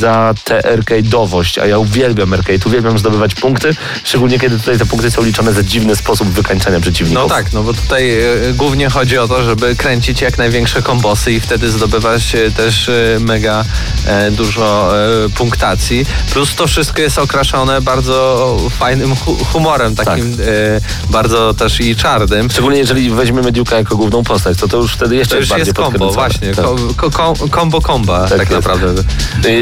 [0.00, 3.70] za tę arcade'owość, a ja uwielbiam arcade, uwielbiam zdobywać punkty,
[4.04, 7.22] szczególnie kiedy tutaj te punkty są liczone za dziwny sposób wykańczania przeciwników.
[7.22, 8.24] No tak, no bo tutaj e,
[8.54, 12.92] głównie chodzi o to, żeby kręcić jak największe kombosy i wtedy zdobywać e, też e,
[13.20, 13.64] mega
[14.06, 16.06] e, dużo e, punktacji.
[16.32, 22.50] Plus to wszystko jest okraszone bardzo fajnym hu- humorem, takim e, bardzo też i czarnym.
[22.50, 25.66] Szczególnie jeżeli weźmiemy Duke'a jako główną postać, to to już wtedy jeszcze To już bardziej
[25.66, 26.12] jest podkręcone.
[26.12, 26.54] właśnie.
[26.54, 26.64] Tak.
[26.64, 28.52] Ko, ko, ko, combo komba, tak, jest.
[28.52, 29.02] naprawdę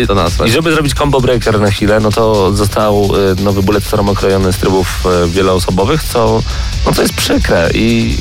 [0.03, 0.49] I, to nazwać.
[0.49, 3.09] I żeby zrobić combo breaker na chwilę, no to został
[3.43, 6.43] nowy Bulletstorm okrojony z trybów wieloosobowych, co,
[6.87, 8.19] no to jest przykre i,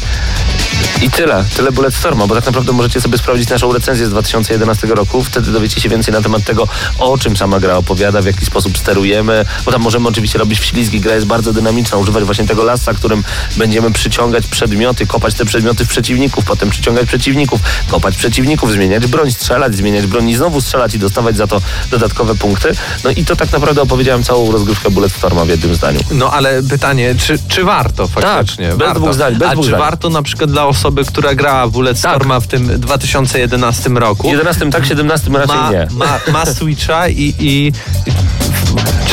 [1.02, 1.46] i tyle.
[1.58, 5.24] Tyle Bulletstorma, bo tak naprawdę możecie sobie sprawdzić naszą recenzję z 2011 roku.
[5.24, 6.68] Wtedy dowiecie się więcej na temat tego,
[6.98, 11.00] o czym sama gra opowiada, w jaki sposób sterujemy, bo tam możemy oczywiście robić wślizgi.
[11.02, 13.24] Gra jest bardzo dynamiczna, używać właśnie tego lasa, którym
[13.58, 19.32] będziemy przyciągać przedmioty, kopać te przedmioty w przeciwników, potem przyciągać przeciwników, kopać przeciwników, zmieniać broń,
[19.32, 21.62] strzelać, zmieniać broń i znowu strzelać i dostawać za to
[21.92, 22.72] dodatkowe punkty.
[23.04, 26.00] No i to tak naprawdę opowiedziałem całą rozgrywkę Bulletstorma w jednym zdaniu.
[26.12, 28.68] No ale pytanie, czy, czy warto faktycznie?
[28.68, 29.00] Tak, bez warto.
[29.02, 29.80] dwóch zdań, bez A dwóch czy zdań.
[29.80, 32.82] warto na przykład dla osoby, która grała w Bulletstorma w tym
[33.26, 34.28] 2011 roku?
[34.28, 35.88] 11 tak, 17 raczej ma, nie.
[35.92, 37.72] ma, ma Switcha i, i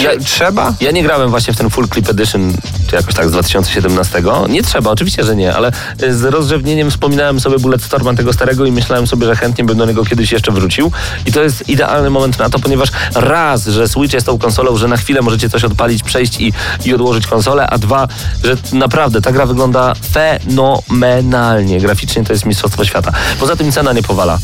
[0.02, 0.74] Ja, Trzeba?
[0.80, 2.52] ja nie grałem właśnie w ten Full Clip Edition,
[2.90, 4.22] czy jakoś tak z 2017.
[4.48, 5.72] Nie trzeba, oczywiście, że nie, ale
[6.02, 9.86] y, z rozrzewnieniem wspominałem sobie Bulletstorma tego starego i myślałem sobie, że chętnie bym do
[9.86, 10.92] niego kiedyś jeszcze wrócił.
[11.26, 14.88] I to jest idealny moment na to, ponieważ raz, że Switch jest tą konsolą, że
[14.88, 16.52] na chwilę możecie coś odpalić, przejść i,
[16.84, 18.08] i odłożyć konsolę, a dwa,
[18.44, 21.80] że naprawdę ta gra wygląda fenomenalnie.
[21.80, 23.12] Graficznie to jest mistrzostwo świata.
[23.40, 24.38] Poza tym cena nie powala.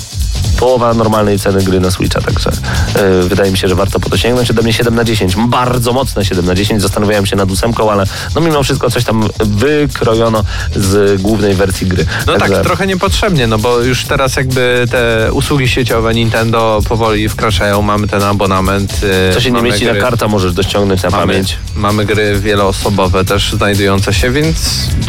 [0.59, 2.51] Połowa normalnej ceny gry na Switcha, także
[2.97, 4.51] yy, wydaje mi się, że warto po to sięgnąć.
[4.51, 5.37] Ode mnie 7 na 10.
[5.47, 6.83] Bardzo mocne 7 na 10.
[6.83, 10.45] Zastanawiałem się nad ósemką, ale no mimo wszystko coś tam wykrojono
[10.77, 12.07] z głównej wersji gry.
[12.27, 17.29] No Także- tak, trochę niepotrzebnie, no bo już teraz jakby te usługi sieciowe Nintendo powoli
[17.29, 18.93] wkraczają, mamy ten abonament.
[19.31, 21.57] y, Co się nie mieści na gry- karta, możesz dościągnąć na Mamy, pamięć.
[21.77, 24.57] mamy gry wieloosobowe też znajdujące się, więc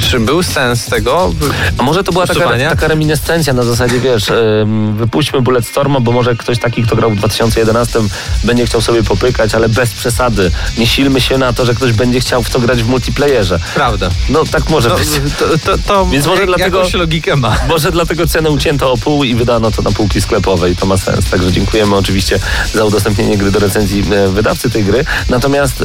[0.10, 1.34] czy był sens tego?
[1.78, 4.26] A może to była taka, taka reminiscencja na zasadzie, wiesz,
[4.96, 8.00] wypuśćmy Bulletstorma, bo może ktoś taki, kto grał w 2011
[8.44, 10.25] będzie chciał sobie popykać, ale bez przesady.
[10.78, 13.60] Nie silmy się na to, że ktoś będzie chciał w to grać w multiplayerze.
[13.76, 14.10] Prawda.
[14.30, 15.08] No tak może No, być.
[15.40, 17.58] to, to, to Więc może jak, dlatego- jakąś logikę ma.
[17.70, 20.98] Może dlatego cenę ucięto o pół i wydano to na półki sklepowe i to ma
[20.98, 21.26] sens.
[21.30, 22.40] Także dziękujemy oczywiście
[22.74, 25.06] za udostępnienie gry do recenzji e, wydawcy tej gry.
[25.30, 25.82] Natomiast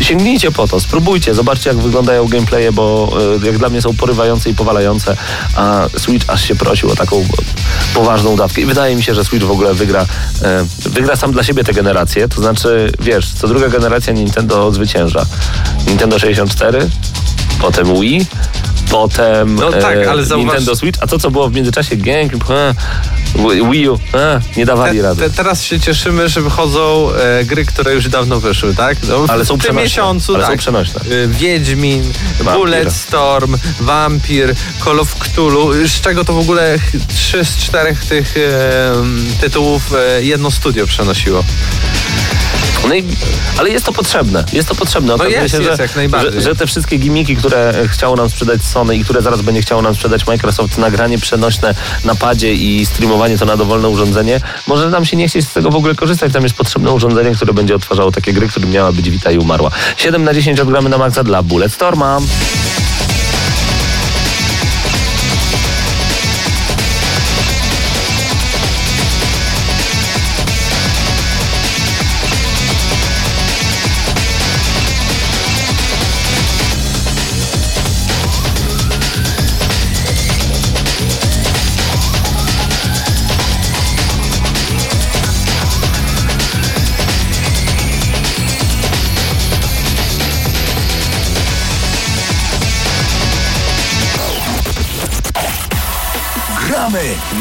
[0.00, 3.12] sięgnijcie po to, spróbujcie, zobaczcie jak wyglądają gameplaye, bo
[3.42, 5.16] e, jak dla mnie są porywające i powalające,
[5.56, 7.24] a Switch aż się prosił o taką
[7.94, 8.60] poważną dawkę.
[8.60, 10.06] I wydaje mi się, że Switch w ogóle wygra,
[10.42, 12.28] e, wygra sam dla siebie tę generację.
[12.28, 15.26] To znaczy, wiesz, co druga generacja Nintendo zwycięża.
[15.86, 16.90] Nintendo 64,
[17.60, 18.26] potem Wii,
[18.92, 22.54] potem No tak, e, ale zauważ- Nintendo Switch, a to co było w międzyczasie GameCube,
[22.54, 22.74] e,
[23.70, 25.20] Wii U, e, nie dawali Te, rady.
[25.22, 28.96] te, teraz się cieszymy, że wychodzą e, gry, które już dawno wyszły, tak?
[29.08, 30.58] No, Ale są w tym miesiącu, Ale są tak.
[30.58, 31.00] przenośne.
[31.00, 32.02] E, Wiedźmin,
[32.38, 32.54] Vampir.
[32.54, 36.78] Bulletstorm, Vampir, Call of Cthulhu, z czego to w ogóle
[37.08, 38.34] trzy z czterech tych
[39.40, 39.90] tytułów
[40.20, 41.44] jedno studio przenosiło.
[42.88, 43.04] No i,
[43.58, 44.44] ale jest to potrzebne.
[44.52, 45.14] Jest to potrzebne.
[45.14, 46.32] Okazuje jest, się, jest, że, jak najbardziej.
[46.32, 49.82] Że, że te wszystkie gimiki, które chciało nam sprzedać Sony i które zaraz będzie chciało
[49.82, 55.04] nam sprzedać Microsoft, nagranie przenośne na padzie i streamowanie to na dowolne urządzenie, może nam
[55.04, 56.32] się nie chcieć z tego w ogóle korzystać.
[56.32, 59.70] Tam jest potrzebne urządzenie, które będzie odtwarzało takie gry, które miała być wita i umarła.
[59.96, 62.18] 7 na 10 odgramy na maksa dla Bulletstorma.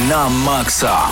[0.09, 1.11] Na maksa.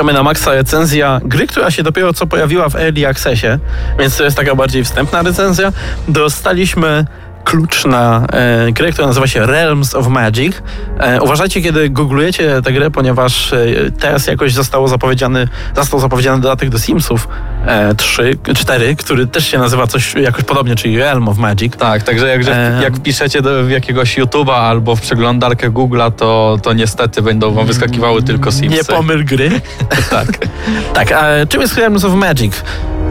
[0.00, 3.46] Gramy na maksa recenzja gry, która się dopiero co pojawiła w Early Accessie,
[3.98, 5.72] więc to jest taka bardziej wstępna recenzja.
[6.08, 7.04] Dostaliśmy
[7.44, 10.62] klucz na e, grę, która nazywa się Realms of Magic.
[10.98, 13.66] E, uważajcie, kiedy googlujecie tę grę, ponieważ e,
[13.98, 17.28] teraz jakoś zostało zapowiedziany, został zapowiedziany dodatek do Simsów
[17.96, 21.76] 3, 4, który też się nazywa coś jakoś podobnie, czyli Realm of Magic.
[21.76, 22.82] Tak, także jak, Em.
[22.82, 27.66] jak wpiszecie do w jakiegoś YouTube'a albo w przeglądarkę Google'a, to, to niestety będą wam
[27.66, 28.76] wyskakiwały tylko Simsy.
[28.76, 29.50] Nie pomyl gry.
[30.10, 30.28] tak.
[30.94, 32.62] tak, a czym jest Realms of Magic?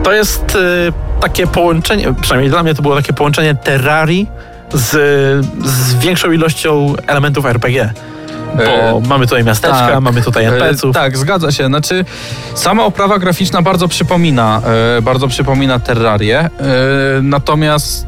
[0.02, 4.26] To jest y, takie połączenie, przynajmniej dla mnie to było takie połączenie Terrarii
[4.74, 4.90] z,
[5.64, 7.92] z większą ilością elementów RPG.
[8.56, 10.00] Bo E, mamy tutaj miasteczka, tak.
[10.00, 10.94] mamy tutaj E, NPC-ów.
[10.94, 11.66] Tak, zgadza się.
[11.66, 12.04] Znaczy,
[12.54, 14.62] sama oprawa graficzna bardzo przypomina,
[14.98, 16.50] e, bardzo przypomina Terrarię,
[17.22, 18.06] natomiast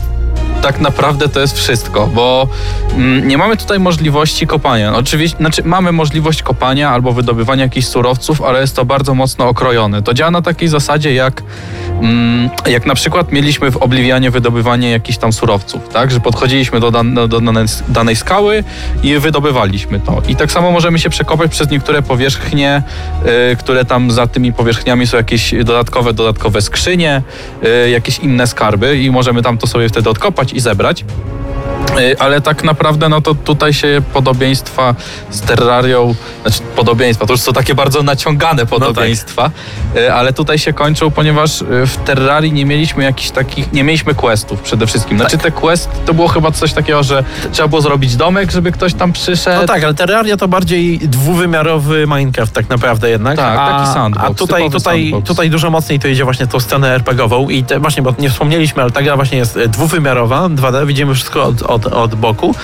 [0.63, 2.49] tak naprawdę to jest wszystko, bo
[2.95, 4.97] mm, nie mamy tutaj możliwości kopania.
[4.97, 10.03] Oczywiście, znaczy mamy możliwość kopania albo wydobywania jakichś surowców, ale jest to bardzo mocno okrojone.
[10.03, 11.43] To działa na takiej zasadzie, jak,
[12.01, 16.11] mm, jak na przykład mieliśmy w Oblivianie wydobywanie jakichś tam surowców, tak?
[16.11, 18.65] Że podchodziliśmy do, dan- do danej, danej skały
[19.03, 20.23] i wydobywaliśmy to.
[20.29, 22.83] I tak samo możemy się przekopać przez niektóre powierzchnie,
[23.53, 27.23] y, które tam za tymi powierzchniami są jakieś dodatkowe, dodatkowe skrzynie,
[27.87, 31.05] y, jakieś inne skarby i możemy tam to sobie wtedy odkopać i zebrać.
[31.99, 34.95] Y, Ale tak naprawdę, no to tutaj się podobieństwa
[35.31, 39.51] z Terrarią, znaczy podobieństwa, to już są takie bardzo naciągane podobieństwa,
[39.97, 44.15] y, ale tutaj się kończą, ponieważ y, w Terrarii nie mieliśmy jakichś takich, nie mieliśmy
[44.15, 45.19] questów przede wszystkim.
[45.19, 48.95] Znaczy te quest to było chyba coś takiego, że trzeba było zrobić domek, żeby ktoś
[48.95, 49.61] tam przyszedł.
[49.61, 53.37] No tak, ale Terraria to bardziej dwuwymiarowy Minecraft tak naprawdę jednak.
[53.37, 55.29] Tak, a, taki sandbox, A tutaj, tutaj, sandbox.
[55.29, 58.83] tutaj dużo mocniej to idzie właśnie tą stronę RPGową i te, właśnie, bo nie wspomnieliśmy,
[58.83, 62.55] ale ta gra właśnie jest e, dwuwymiarowa, 2D, widzimy wszystko od, od, od boku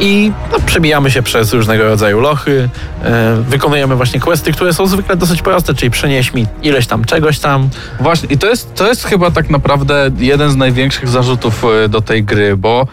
[0.00, 2.68] i no, przebijamy się przez różnego rodzaju lochy,
[3.02, 7.38] e, wykonujemy właśnie questy, które są zwykle dosyć proste, czyli przynieś mi ileś tam czegoś
[7.38, 7.68] tam.
[8.00, 12.00] Właśnie, i to jest, to jest chyba tak naprawdę jeden z największych zarzutów e, do
[12.00, 12.86] tej gry, bo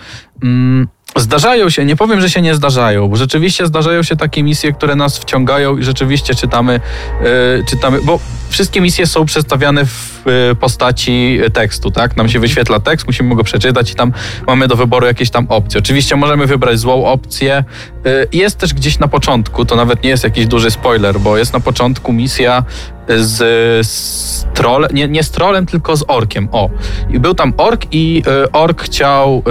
[0.44, 4.74] mm, zdarzają się, nie powiem, że się nie zdarzają, bo rzeczywiście zdarzają się takie misje,
[4.74, 6.80] które nas wciągają i rzeczywiście czytamy,
[7.22, 12.18] e, czytamy bo wszystkie misje są przedstawiane w e, postaci tekstu, tak?
[12.18, 14.14] Nam się wyświetla tekst, musimy go przeczytać i tam
[14.48, 15.80] mamy do wyboru jakieś tam opcje.
[15.80, 17.64] Oczywiście możemy wybrać złą opcję.
[18.06, 21.54] E, Jest też gdzieś na początku, to nawet nie jest jakiś duży spoiler, bo jest
[21.54, 22.64] na początku misja
[23.10, 24.46] z, z
[24.94, 26.50] nie, nie z trolem, tylko z orkiem.
[26.52, 26.70] O.
[27.10, 29.44] I był tam ork i y, ork chciał,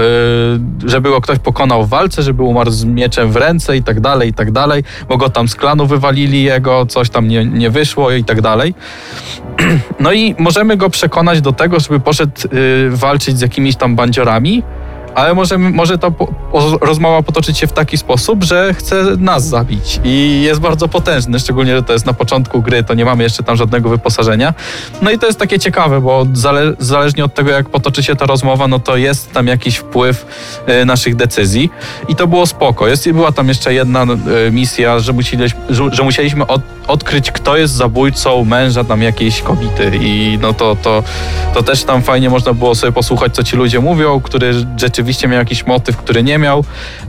[0.87, 4.01] y, żeby go ktoś pokonał w walce, żeby umarł z mieczem w ręce i tak
[4.01, 7.71] dalej, i tak dalej, bo go tam z klanu wywalili jego, coś tam nie, nie
[7.71, 8.75] wyszło i tak dalej.
[10.01, 14.63] No i możemy go przekonać do tego, żeby poszedł y, walczyć z jakimiś tam bandziorami,
[15.15, 16.29] ale możemy, może ta po,
[16.81, 21.77] rozmowa potoczyć się w taki sposób, że chce nas zabić i jest bardzo potężny, szczególnie,
[21.77, 24.55] że to jest na początku gry, to nie mamy jeszcze tam żadnego wyposażenia.
[25.03, 28.27] No i to jest takie ciekawe, bo zale, zależnie od tego, jak potoczy się ta
[28.27, 30.27] rozmowa, no to jest tam jakiś wpływ
[30.67, 31.71] e, naszych decyzji
[32.09, 32.89] i to było spoko.
[32.89, 35.61] Jest, była tam jeszcze jedna e, misja, że musieliśmy,
[35.93, 41.03] że musieliśmy od, odkryć, kto jest zabójcą męża tam jakiejś kobiety i no to, to,
[41.55, 45.39] to też tam fajnie można było sobie posłuchać, co ci ludzie mówią, który rzeczywiście miał
[45.39, 46.65] jakiś motyw, który nie miał,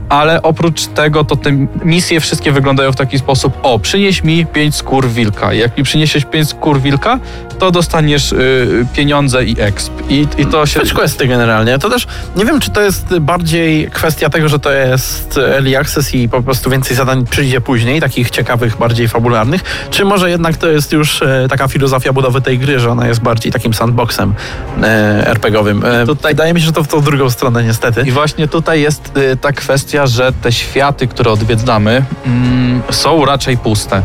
[0.08, 4.74] ale oprócz tego to te misje wszystkie wyglądają w taki sposób, o, przynieś mi pięć
[4.74, 5.52] skór wilka.
[5.52, 7.18] Jak mi przyniesiesz pięć skór wilka,
[7.58, 9.92] to dostaniesz y, pieniądze i exp.
[10.08, 10.80] I, i to się...
[10.80, 11.78] Fetch questy generalnie.
[11.78, 16.14] To też nie wiem, czy to jest bardziej kwestia tego, że to jest early access
[16.14, 20.68] i po prostu więcej zadań przyjdzie później, takich ciekawych, bardziej fabularnych, czy może jednak to
[20.68, 24.34] jest już e, taka filozofia budowy tej gry, że ona jest bardziej takim sandboxem
[24.82, 24.86] e,
[25.26, 25.84] RPGowym.
[25.84, 27.85] E, Tutaj- Wydaje mi się, że to w tą drugą stronę niestety.
[28.06, 33.56] I właśnie tutaj jest y, ta kwestia, że te światy, które odwiedzamy, mm, są raczej
[33.56, 34.02] puste.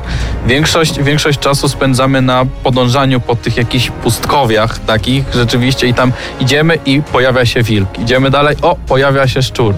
[0.48, 6.78] Większość, większość czasu spędzamy na podążaniu po tych jakichś pustkowiach takich rzeczywiście i tam idziemy
[6.86, 8.00] i pojawia się wilk.
[8.00, 9.74] Idziemy dalej, o, pojawia się szczur.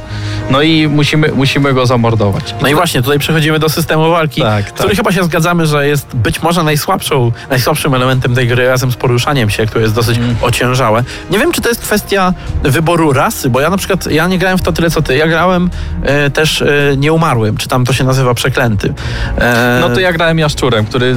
[0.49, 2.55] No i musimy, musimy go zamordować.
[2.61, 4.97] No i właśnie, tutaj przechodzimy do systemu walki, Tak, który tak.
[4.97, 9.49] chyba się zgadzamy, że jest być może najsłabszą, najsłabszym elementem tej gry razem z poruszaniem
[9.49, 10.35] się, które jest dosyć Mm.
[10.41, 11.03] ociężałe.
[11.29, 12.33] Nie wiem, czy to jest kwestia
[12.63, 15.27] wyboru rasy, bo ja na przykład, ja nie grałem w to tyle co ty, ja
[15.27, 15.69] grałem
[16.03, 16.67] e, też e,
[16.97, 18.93] nieumarłym, czy tam to się nazywa przeklęty.
[19.37, 21.15] E, No to ja grałem jaszczurem, który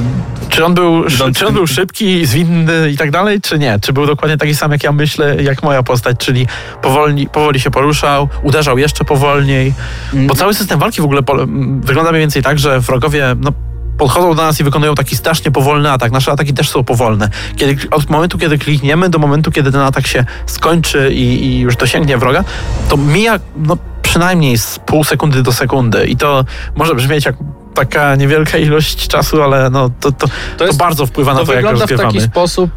[0.49, 1.03] Czy on, był,
[1.35, 3.79] czy on był szybki, zwinny i tak dalej, czy nie?
[3.81, 6.47] Czy był dokładnie taki sam, jak ja myślę, jak moja postać, czyli
[6.81, 9.73] powolni, powoli się poruszał, uderzał jeszcze powolniej,
[10.13, 11.35] bo cały system walki w ogóle po,
[11.79, 13.51] wygląda mniej więcej tak, że wrogowie no,
[13.97, 16.11] podchodzą do nas i wykonują taki strasznie powolny atak.
[16.11, 17.29] Nasze ataki też są powolne.
[17.55, 21.75] Kiedy, od momentu, kiedy klikniemy, do momentu, kiedy ten atak się skończy i, i już
[21.75, 22.43] dosięgnie wroga,
[22.89, 26.45] to mija no, przynajmniej z pół sekundy do sekundy i to
[26.75, 27.35] może brzmieć jak
[27.73, 30.27] taka niewielka ilość czasu, ale no, to, to,
[30.57, 32.13] to, jest- bardzo wpływa na to to, jak wygląda w rozgrywamy.
[32.13, 32.71] taki sposób,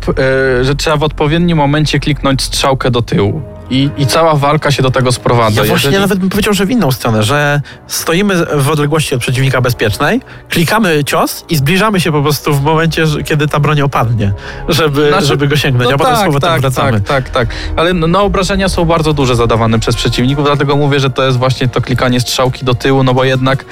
[0.60, 3.42] e, że trzeba w odpowiednim momencie kliknąć strzałkę do tyłu.
[3.70, 5.60] I, I cała walka się do tego sprowadza.
[5.60, 9.20] Ja właśnie Jeżeli- nawet bym powiedział, że w inną stronę, że stoimy w odległości od
[9.20, 14.32] przeciwnika bezpiecznej, klikamy cios i zbliżamy się po prostu w momencie, kiedy ta broń opadnie,
[14.68, 17.00] żeby, Znaczy, żeby go sięgnąć, a potem z powrotem tak, wracamy.
[17.00, 17.48] tak, tak, tak.
[17.76, 21.38] Ale no, no, obrażenia są bardzo duże zadawane przez przeciwników, dlatego mówię, że to jest
[21.38, 23.64] właśnie to klikanie strzałki do tyłu, no bo jednak,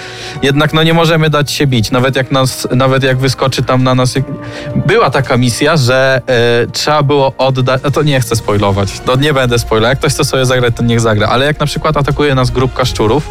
[0.43, 1.91] jednak no nie możemy dać się bić.
[1.91, 4.15] Nawet jak nas, nawet jak wyskoczy tam na nas.
[4.87, 7.81] Była taka misja, że e, trzeba było oddać.
[7.85, 9.01] No to nie chcę spoilować.
[9.01, 9.88] To nie będę spoilować.
[9.89, 12.85] Jak ktoś chce sobie zagrać, to niech zagra, ale jak na przykład atakuje nas grupka
[12.85, 13.31] szczurów,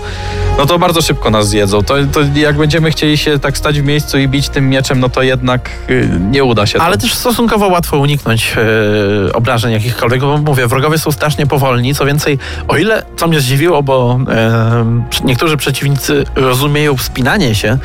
[0.58, 1.84] no to bardzo szybko nas zjedzą.
[1.84, 5.10] To, to jak będziemy chcieli się tak stać w miejscu i bić tym mieczem, no
[5.10, 6.80] to jednak y, nie uda się.
[6.80, 7.02] Ale to.
[7.02, 11.96] też stosunkowo łatwo uniknąć e, obrażeń jakichkolwiek, bo mówię, wrogowie są strasznie powolni.
[11.96, 17.78] Co więcej, o ile, co mnie zdziwiło, bo e, niektórzy przeciwnicy rozumieją wspinanie się,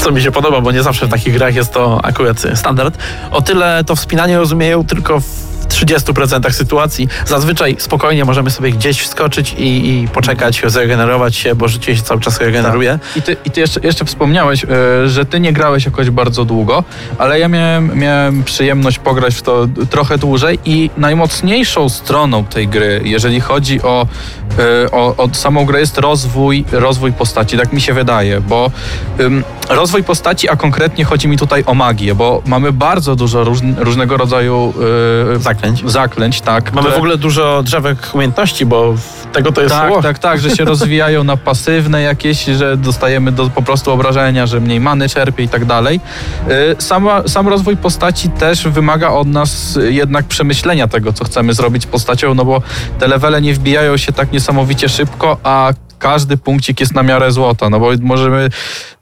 [0.00, 2.98] co mi się podoba, bo nie zawsze w takich grach jest to akurat standard,
[3.30, 7.08] o tyle to wspinanie rozumieją tylko w 30% sytuacji.
[7.26, 12.20] Zazwyczaj spokojnie możemy sobie gdzieś wskoczyć i, i poczekać, zregenerować się, bo życie się cały
[12.20, 12.98] czas regeneruje.
[13.16, 16.84] I ty, i ty jeszcze, jeszcze wspomniałeś, e, że ty nie grałeś jakoś bardzo długo,
[17.18, 23.00] ale ja miałem, miałem przyjemność pograć w to trochę dłużej i najmocniejszą stroną tej gry,
[23.04, 24.06] jeżeli chodzi o,
[24.58, 28.70] e, o, o samą grę, jest rozwój, rozwój postaci, tak mi się wydaje, bo
[29.20, 33.58] ym, rozwój postaci, a konkretnie chodzi mi tutaj o magię, bo mamy bardzo dużo róż,
[33.78, 34.74] różnego rodzaju
[35.34, 35.82] e, Zaklęć.
[35.92, 36.64] zaklęć, tak.
[36.72, 38.94] Mamy które- w ogóle dużo drzewek umiejętności, bo
[39.32, 40.02] tego to jest tak, ło.
[40.02, 44.60] tak, tak, że się rozwijają na pasywne jakieś, że dostajemy do, po prostu obrażenia, że
[44.60, 46.00] mniej many czerpie i tak dalej.
[46.50, 51.82] Y, Sama, sam rozwój postaci też wymaga od nas jednak przemyślenia tego, co chcemy zrobić
[51.82, 52.62] z postacią, no bo
[52.98, 57.70] te levele nie wbijają się tak niesamowicie szybko, a każdy punkcik jest na miarę złota,
[57.70, 58.48] no bo możemy,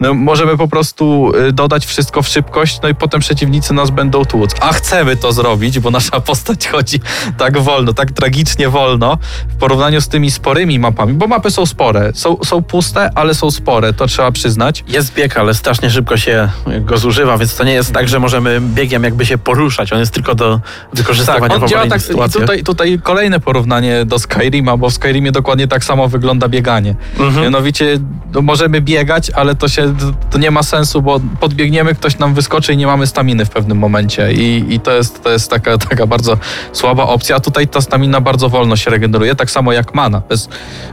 [0.01, 4.25] no możemy po prostu y, dodać wszystko w szybkość, no i potem przeciwnicy nas będą
[4.25, 4.55] tłuc.
[4.61, 7.01] A chcemy to zrobić, bo nasza postać chodzi
[7.39, 9.19] tak wolno, tak tragicznie wolno
[9.49, 13.51] w porównaniu z tymi sporymi mapami, bo mapy są spore, są, są puste, ale są
[13.51, 14.85] spore, to trzeba przyznać.
[14.89, 16.49] Jest bieg, ale strasznie szybko się
[16.81, 19.93] go zużywa, więc to nie jest tak, że możemy biegiem jakby się poruszać.
[19.93, 20.61] On jest tylko do
[20.93, 22.03] wykorzystywania Tak, w on działa tak.
[22.03, 22.43] Sytuacjach.
[22.43, 26.86] tutaj, tutaj kolejne porównanie do Skyrima, bo w Skyrimie dokładnie tak samo wygląda bieganie.
[27.19, 27.43] Mhm.
[27.43, 27.99] Mianowicie
[28.35, 29.95] no, możemy biegać, ale to się
[30.31, 33.79] to nie ma sensu, bo podbiegniemy, ktoś nam wyskoczy i nie mamy staminy w pewnym
[33.79, 34.33] momencie.
[34.33, 36.39] I, i to jest, to jest taka, taka bardzo
[36.73, 37.37] słaba opcja.
[37.37, 40.23] A tutaj ta stamina bardzo wolno się regeneruje, tak samo jak mana.
[40.29, 40.49] Bez,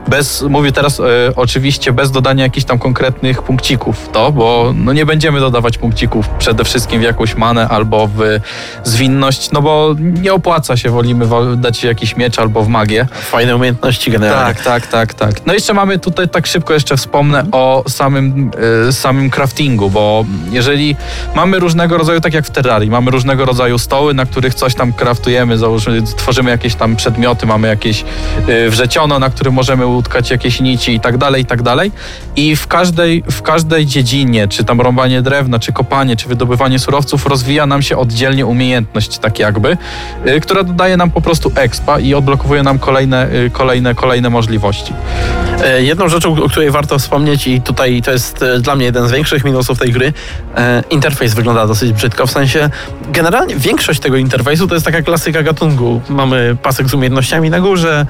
[0.08, 1.04] bez mówię teraz e,
[1.36, 6.64] oczywiście bez dodania jakichś tam konkretnych punkcików to, bo no, nie będziemy dodawać punkcików przede
[6.64, 8.40] wszystkim w jakąś manę albo w
[8.84, 11.28] zwinność, no bo nie opłaca się, wolimy
[11.58, 13.08] dać jakiś miecz albo w magię.
[13.12, 14.54] Fajne umiejętności generalnie.
[14.54, 15.46] Tak, tak, tak, tak.
[15.46, 18.52] No jeszcze mamy tutaj, tak szybko jeszcze wspomnę o samym,
[18.88, 20.96] e, samym craftingu, bo jeżeli
[21.36, 24.94] mamy różnego rodzaju, tak jak w Terrarii, mamy różnego rodzaju stoły, na których coś tam
[24.94, 28.06] craftujemy, załóżmy, tworzymy jakieś tam przedmioty, mamy jakieś
[28.48, 31.92] e, wrzeciono, na którym możemy utkać jakieś nici i tak dalej, i tak dalej.
[32.36, 37.26] I w każdej, w każdej dziedzinie, czy tam rąbanie drewna, czy kopanie, czy wydobywanie surowców,
[37.26, 39.78] rozwija nam się oddzielnie umiejętność, tak jakby,
[40.26, 44.94] e, która dodaje nam po prostu expa i odblokowuje nam kolejne, kolejne, kolejne możliwości.
[45.74, 49.08] E, Jedną rzeczą, o której warto wspomnieć i tutaj to jest e, dla mnie jeden
[49.08, 50.14] z większych minusów tej gry,
[50.58, 52.70] e, interfejs wygląda dosyć brzydko, w sensie
[53.10, 56.02] generalnie większość tego interfejsu to jest taka klasyka gatunku.
[56.10, 58.06] Mamy pasek z umiejętnościami na górze,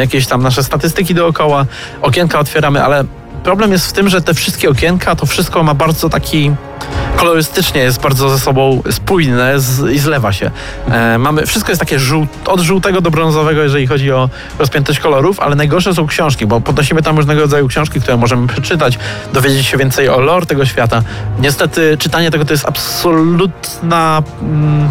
[0.00, 1.66] jakieś tam nasze statystyki dookoła,
[2.02, 3.04] okienka otwieramy, ale
[3.44, 6.52] problem jest w tym, że te wszystkie okienka, to wszystko ma bardzo taki
[7.16, 10.50] kolorystycznie jest bardzo ze sobą spójne z, i zlewa się.
[10.90, 11.98] E, mamy, wszystko jest takie
[12.46, 17.02] od żółtego do brązowego, jeżeli chodzi o rozpiętość kolorów, ale najgorsze są książki, bo podnosimy
[17.02, 18.98] tam różnego rodzaju książki, które możemy przeczytać,
[19.32, 21.02] dowiedzieć się więcej o lore tego świata.
[21.40, 24.22] Niestety czytanie tego to jest absolutna...
[24.42, 24.90] Mm,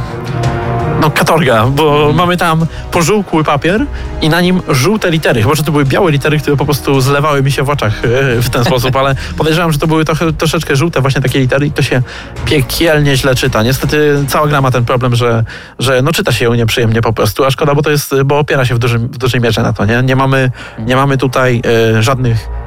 [1.07, 3.85] no, katorga, bo mamy tam pożółkły papier
[4.21, 5.41] i na nim żółte litery.
[5.41, 8.41] Chyba, że to były białe litery, które po prostu zlewały mi się w oczach e,
[8.41, 11.71] w ten sposób, ale podejrzewam, że to były trochę, troszeczkę żółte właśnie takie litery i
[11.71, 12.01] to się
[12.45, 13.63] piekielnie źle czyta.
[13.63, 15.43] Niestety cała gra ma ten problem, że,
[15.79, 18.65] że no, czyta się ją nieprzyjemnie po prostu, a szkoda, bo to jest, bo opiera
[18.65, 20.03] się w, dużym, w dużej mierze na to, nie?
[20.03, 21.61] Nie mamy, nie mamy tutaj
[21.97, 22.66] e, żadnych e,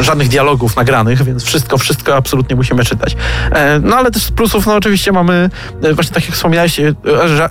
[0.00, 3.16] żadnych dialogów nagranych, więc wszystko, wszystko absolutnie musimy czytać.
[3.50, 5.50] E, no ale też z plusów, no oczywiście mamy,
[5.82, 6.94] e, właśnie tak jak wspomniałeś, e,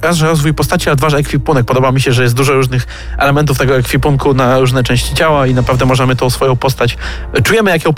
[0.01, 1.65] raz, że rozwój postaci, a dwa, że ekwipunek.
[1.65, 5.53] Podoba mi się, że jest dużo różnych elementów tego ekwipunku na różne części ciała i
[5.53, 6.97] naprawdę możemy tą swoją postać,
[7.33, 7.93] e, czujemy jak ją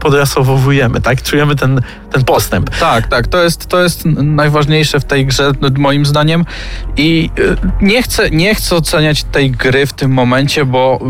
[0.00, 1.22] podrasowujemy, tak?
[1.22, 1.80] Czujemy ten,
[2.12, 2.70] ten postęp.
[2.70, 6.44] Tak, tak, to jest, to jest najważniejsze w tej grze, moim zdaniem.
[6.96, 11.00] I y, nie chcę, nie chcę oceniać tej gry w tym momencie, bo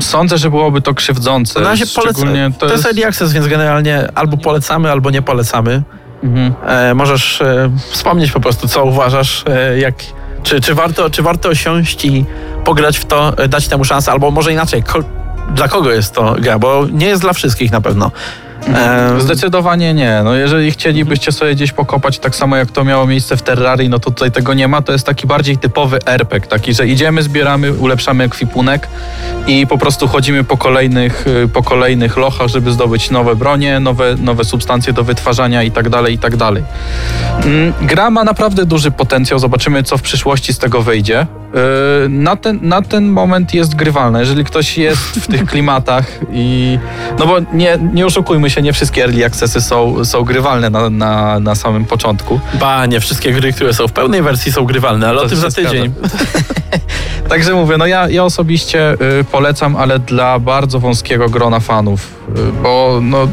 [0.00, 1.60] sądzę, że byłoby to krzywdzące.
[1.60, 2.52] Na razie Szczególnie polecam.
[2.52, 5.82] To, jest early access, więc generalnie albo polecamy, albo nie polecamy.
[6.22, 6.54] Mhm.
[6.66, 9.94] E, możesz e, wspomnieć po prostu, co uważasz, e, jak,
[10.42, 12.24] czy, czy, warto, czy warto siąść i
[12.64, 14.98] pograć w to, e, dać temu szansę, albo może inaczej, ko,
[15.54, 18.10] dla kogo jest to gra, bo nie jest dla wszystkich na pewno.
[19.18, 20.20] Zdecydowanie nie.
[20.24, 23.98] No jeżeli chcielibyście sobie gdzieś pokopać tak samo jak to miało miejsce w Terrarii, no
[23.98, 24.82] to tutaj tego nie ma.
[24.82, 28.88] To jest taki bardziej typowy RPG, taki, że idziemy, zbieramy, ulepszamy ekwipunek
[29.46, 34.16] i po prostu chodzimy po kolejnych, y, po kolejnych lochach, żeby zdobyć nowe bronie, nowe,
[34.16, 36.62] nowe substancje do wytwarzania i tak dalej, i tak dalej.
[37.44, 39.38] Mm, Gra ma naprawdę duży potencjał.
[39.38, 41.26] Zobaczymy, co w przyszłości z tego wyjdzie.
[41.54, 44.20] Yy, Na ten, na ten moment jest grywalne.
[44.20, 46.78] Jeżeli ktoś jest w tych klimatach i.
[47.18, 51.40] No bo nie, nie oszukujmy się, nie wszystkie early accessy są, są grywalne na, na,
[51.40, 52.40] na samym początku.
[52.60, 55.38] Ba, nie wszystkie gry, które są w pełnej wersji są grywalne, ale To o tym
[55.38, 55.92] za tydzień.
[57.28, 62.62] Także mówię, no ja, ja osobiście y, polecam, ale dla bardzo wąskiego grona fanów, y,
[62.62, 63.28] bo no.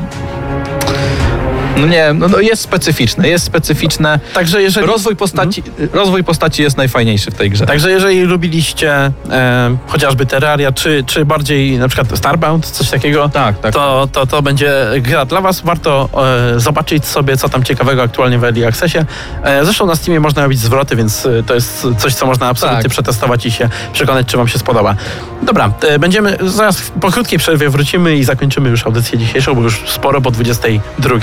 [1.78, 4.20] No nie, no, no jest specyficzne, jest specyficzne.
[4.34, 4.88] Także jeżeli...
[4.88, 5.64] Rozwój postaci,
[5.94, 7.66] rozwój postaci jest najfajniejszy w tej grze.
[7.66, 13.60] Także jeżeli lubiliście e, chociażby Terraria, czy, czy bardziej na przykład Starbound, coś takiego, Tak,
[13.60, 13.74] tak.
[13.74, 15.62] To, to, to będzie gra dla Was.
[15.62, 16.10] Warto
[16.56, 18.98] e, zobaczyć sobie, co tam ciekawego aktualnie w Early Accessie.
[19.44, 22.84] E, zresztą na Steamie można robić zwroty, więc e, to jest coś, co można absolutnie
[22.84, 22.92] Tak.
[22.92, 24.96] przetestować i się przekonać, czy Wam się spodoba.
[25.44, 29.84] Dobra, e, będziemy zaraz po krótkiej przerwie wrócimy i zakończymy już audycję dzisiejszą, bo już
[29.86, 31.16] sporo po 22.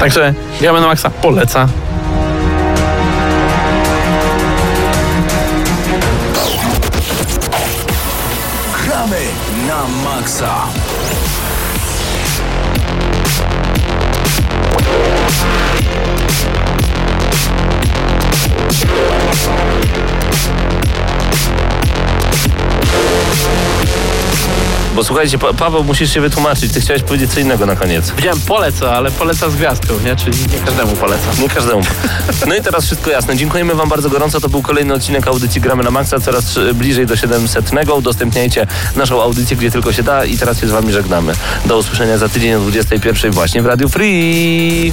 [0.00, 1.68] Także gramy na maksa poleca.
[8.84, 9.20] Gramy
[9.68, 10.54] na maksa.
[25.02, 26.72] Bo słuchajcie, pa Paweł, musisz się wytłumaczyć.
[26.72, 28.10] Ty chciałeś powiedzieć co innego na koniec.
[28.10, 30.16] Powiedziałem poleca, ale poleca z gwiazdką, nie?
[30.16, 31.24] Czyli nie każdemu poleca.
[31.40, 31.82] Nie każdemu.
[32.48, 33.36] No i teraz wszystko jasne.
[33.36, 34.40] Dziękujemy Wam bardzo gorąco.
[34.40, 36.20] To był kolejny odcinek audycji Gramy na Maxa.
[36.20, 37.70] Coraz bliżej do 700.
[37.96, 40.24] Udostępniajcie naszą audycję, gdzie tylko się da.
[40.24, 41.32] I teraz się z Wami żegnamy.
[41.66, 44.92] Do usłyszenia za tydzień o 21 właśnie w Radio Free.